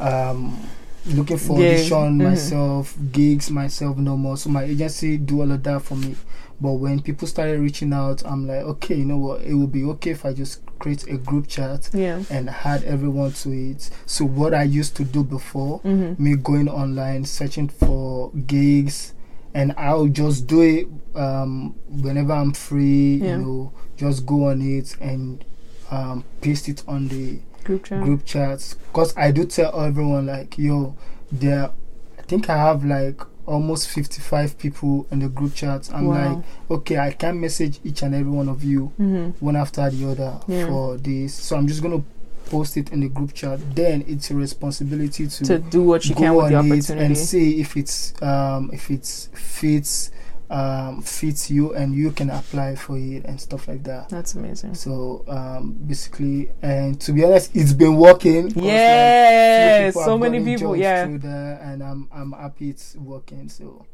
Um, 0.00 0.58
looking 1.06 1.38
for 1.38 1.56
Gig, 1.56 1.74
audition 1.78 2.18
mhm. 2.18 2.28
myself 2.30 2.96
gigs 3.12 3.50
myself 3.50 3.96
no 3.96 4.16
more 4.16 4.36
so 4.36 4.50
my 4.50 4.64
agency 4.64 5.16
do 5.16 5.40
all 5.40 5.50
of 5.50 5.62
that 5.62 5.80
for 5.82 5.94
me 5.94 6.14
but 6.60 6.72
when 6.72 7.00
people 7.00 7.28
started 7.28 7.60
reaching 7.60 7.92
out, 7.92 8.22
I'm 8.26 8.48
like, 8.48 8.62
okay, 8.62 8.96
you 8.96 9.04
know 9.04 9.18
what? 9.18 9.42
It 9.42 9.54
would 9.54 9.70
be 9.70 9.84
okay 9.84 10.10
if 10.10 10.24
I 10.24 10.32
just 10.32 10.64
create 10.78 11.06
a 11.08 11.16
group 11.16 11.48
chat 11.48 11.90
yeah 11.92 12.22
and 12.30 12.50
add 12.50 12.84
everyone 12.84 13.32
to 13.32 13.50
it. 13.50 13.90
So 14.06 14.24
what 14.24 14.54
I 14.54 14.64
used 14.64 14.96
to 14.96 15.04
do 15.04 15.22
before, 15.22 15.80
mm-hmm. 15.80 16.22
me 16.22 16.36
going 16.36 16.68
online 16.68 17.24
searching 17.24 17.68
for 17.68 18.32
gigs, 18.32 19.14
and 19.54 19.72
I'll 19.76 20.08
just 20.08 20.46
do 20.46 20.60
it 20.62 20.88
um, 21.16 21.74
whenever 21.88 22.32
I'm 22.32 22.52
free. 22.52 23.16
Yeah. 23.16 23.36
You 23.36 23.38
know, 23.38 23.72
just 23.96 24.26
go 24.26 24.48
on 24.48 24.60
it 24.60 24.96
and 25.00 25.44
um, 25.90 26.24
paste 26.40 26.68
it 26.68 26.82
on 26.88 27.08
the 27.08 27.38
group 27.68 27.84
chat 27.84 28.02
group 28.02 28.24
chats. 28.24 28.76
Cause 28.92 29.16
I 29.16 29.30
do 29.30 29.44
tell 29.44 29.78
everyone 29.80 30.26
like, 30.26 30.58
yo, 30.58 30.96
there. 31.30 31.70
I 32.18 32.22
think 32.22 32.50
I 32.50 32.56
have 32.56 32.84
like 32.84 33.20
almost 33.46 33.88
55 33.88 34.58
people 34.58 35.06
in 35.10 35.20
the 35.20 35.28
group 35.28 35.54
chat. 35.54 35.88
I'm 35.92 36.06
Wow. 36.06 36.36
like, 36.36 36.44
okay, 36.70 36.98
I 36.98 37.12
can 37.12 37.40
message 37.40 37.78
each 37.84 38.02
and 38.02 38.14
every 38.14 38.30
one 38.32 38.48
of 38.48 38.62
you 38.64 38.92
mm-hmm. 39.00 39.44
one 39.44 39.56
after 39.56 39.88
the 39.90 40.10
other 40.10 40.38
Yeah. 40.48 40.66
for 40.66 40.96
this. 40.98 41.34
So 41.34 41.56
I'm 41.56 41.66
just 41.66 41.82
gonna 41.82 42.02
post 42.50 42.76
it 42.78 42.90
in 42.92 43.00
the 43.00 43.08
group 43.08 43.32
chat. 43.34 43.58
Then 43.74 44.04
it's 44.08 44.30
a 44.30 44.34
responsibility 44.34 45.26
to, 45.28 45.44
to 45.44 45.58
do 45.58 45.82
what 45.82 46.06
you 46.06 46.14
can 46.14 46.34
with 46.34 46.48
the 46.48 46.56
opportunity 46.56 47.04
and 47.04 47.16
see 47.16 47.60
if 47.60 47.76
it's 47.76 48.14
um 48.22 48.70
if 48.72 48.90
it's 48.90 49.28
fits 49.34 50.10
um 50.50 51.02
fits 51.02 51.50
you 51.50 51.74
and 51.74 51.94
you 51.94 52.10
can 52.10 52.30
apply 52.30 52.74
for 52.74 52.96
it 52.96 53.24
and 53.26 53.38
stuff 53.40 53.68
like 53.68 53.82
that. 53.84 54.08
that's 54.08 54.34
amazing 54.34 54.74
So 54.74 55.24
um 55.28 55.72
basically 55.86 56.50
and 56.62 56.98
to 57.02 57.12
be 57.12 57.24
honest 57.24 57.54
it's 57.54 57.72
been 57.74 57.96
working. 57.96 58.48
like, 58.48 58.56
yeah 58.56 59.86
people 59.88 60.04
so 60.04 60.16
many 60.16 60.42
people 60.42 60.74
yeah 60.76 61.06
there 61.06 61.60
and 61.62 61.82
I'm 61.82 62.08
I'm 62.12 62.32
happy 62.32 62.70
it's 62.70 62.96
working 62.96 63.48
so 63.48 63.84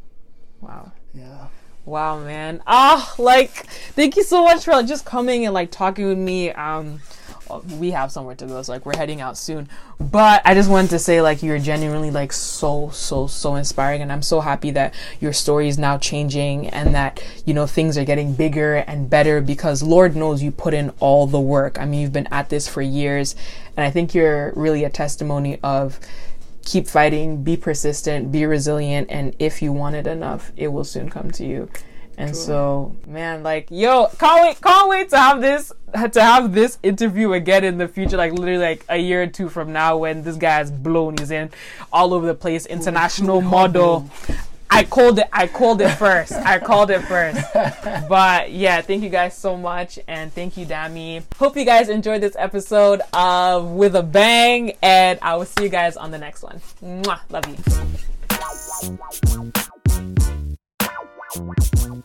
wow 0.61 0.93
yeah. 1.13 1.47
Wow, 1.87 2.25
man. 2.25 2.63
Ah, 2.67 3.15
like, 3.19 3.67
thank 3.93 4.17
you 4.17 4.23
so 4.23 4.43
much 4.43 4.65
for 4.65 4.71
like, 4.73 4.87
just 4.87 5.05
coming 5.05 5.45
and 5.45 5.53
like 5.53 5.71
talking 5.71 6.07
with 6.09 6.17
me. 6.17 6.51
Um, 6.51 7.01
oh, 7.24 7.24
we 7.79 7.91
have 7.91 8.11
somewhere 8.11 8.35
to 8.37 8.47
go, 8.47 8.63
so 8.63 8.73
like 8.73 8.87
we're 8.87 8.97
heading 8.97 9.21
out 9.21 9.37
soon. 9.37 9.69
But 10.01 10.43
I 10.45 10.55
just 10.55 10.71
wanted 10.71 10.91
to 10.91 10.99
say 10.99 11.21
like 11.21 11.43
you're 11.43 11.59
genuinely 11.59 12.11
like 12.11 12.33
so 12.33 12.91
so 12.91 13.27
so 13.27 13.55
inspiring, 13.55 14.03
and 14.03 14.13
I'm 14.13 14.23
so 14.23 14.41
happy 14.41 14.71
that 14.73 14.95
your 15.21 15.33
story 15.33 15.69
is 15.69 15.79
now 15.79 15.99
changing 15.99 16.69
and 16.69 16.95
that 16.95 17.23
you 17.45 17.55
know 17.55 17.67
things 17.67 17.97
are 17.99 18.05
getting 18.05 18.35
bigger 18.35 18.77
and 18.77 19.09
better 19.09 19.41
because 19.41 19.83
Lord 19.83 20.17
knows 20.17 20.43
you 20.43 20.51
put 20.51 20.75
in 20.75 20.91
all 21.01 21.27
the 21.27 21.41
work. 21.41 21.79
I 21.79 21.85
mean, 21.85 22.01
you've 22.01 22.13
been 22.13 22.29
at 22.33 22.49
this 22.49 22.69
for 22.69 22.83
years, 22.83 23.35
and 23.77 23.85
I 23.85 23.91
think 23.91 24.15
you're 24.15 24.53
really 24.57 24.85
a 24.85 24.91
testimony 24.91 25.59
of 25.63 26.01
keep 26.65 26.87
fighting, 26.89 27.43
be 27.43 27.57
persistent, 27.57 28.33
be 28.33 28.47
resilient, 28.47 29.09
and 29.11 29.35
if 29.39 29.61
you 29.61 29.73
want 29.73 29.97
it 29.97 30.07
enough, 30.07 30.53
it 30.57 30.69
will 30.69 30.85
soon 30.85 31.11
come 31.11 31.31
to 31.33 31.45
you. 31.45 31.69
And 32.17 32.31
True. 32.31 32.41
so, 32.41 32.97
man, 33.07 33.43
like, 33.43 33.69
yo, 33.71 34.09
can't 34.19 34.43
wait, 34.43 34.61
can't 34.61 34.89
wait 34.89 35.11
to 35.11 35.19
have 35.19 35.41
this, 35.41 35.73
to 36.13 36.23
have 36.23 36.53
this 36.55 36.79
interview 36.83 37.33
again 37.33 37.65
in 37.65 37.79
the 37.79 37.89
future, 37.89 38.17
like 38.17 38.33
literally 38.33 38.59
like 38.59 38.85
a 38.89 38.97
year 38.97 39.23
or 39.23 39.27
two 39.27 39.49
from 39.49 39.73
now, 39.73 39.97
when 39.97 40.23
this 40.23 40.37
guy 40.37 40.61
is 40.61 40.71
blown, 40.71 41.17
he's 41.19 41.31
in 41.31 41.51
all 41.93 42.15
over 42.15 42.27
the 42.27 42.35
place, 42.35 42.67
international 42.67 43.41
model. 43.41 44.09
I 44.71 44.83
called 44.83 45.21
it. 45.21 45.29
I 45.33 45.47
called 45.47 45.81
it 45.81 45.91
first. 45.91 46.33
I 46.33 46.59
called 46.59 46.91
it 46.91 47.01
first. 47.03 47.41
But 48.09 48.51
yeah, 48.51 48.81
thank 48.81 49.03
you 49.05 49.09
guys 49.09 49.37
so 49.37 49.57
much, 49.57 50.01
and 50.09 50.33
thank 50.33 50.57
you, 50.57 50.67
Dami. 50.67 51.23
Hope 51.37 51.57
you 51.57 51.65
guys 51.65 51.89
enjoyed 51.89 52.21
this 52.21 52.35
episode 52.37 53.01
of 53.13 53.71
With 53.71 53.95
a 53.95 54.03
Bang, 54.03 54.77
and 54.83 55.19
I 55.23 55.37
will 55.37 55.45
see 55.45 55.65
you 55.65 55.69
guys 55.69 55.97
on 55.97 56.11
the 56.11 56.19
next 56.19 56.43
one. 56.43 56.61
Mwah, 56.83 57.21
love 57.31 57.47
you. 59.47 59.53
Thank 61.35 62.05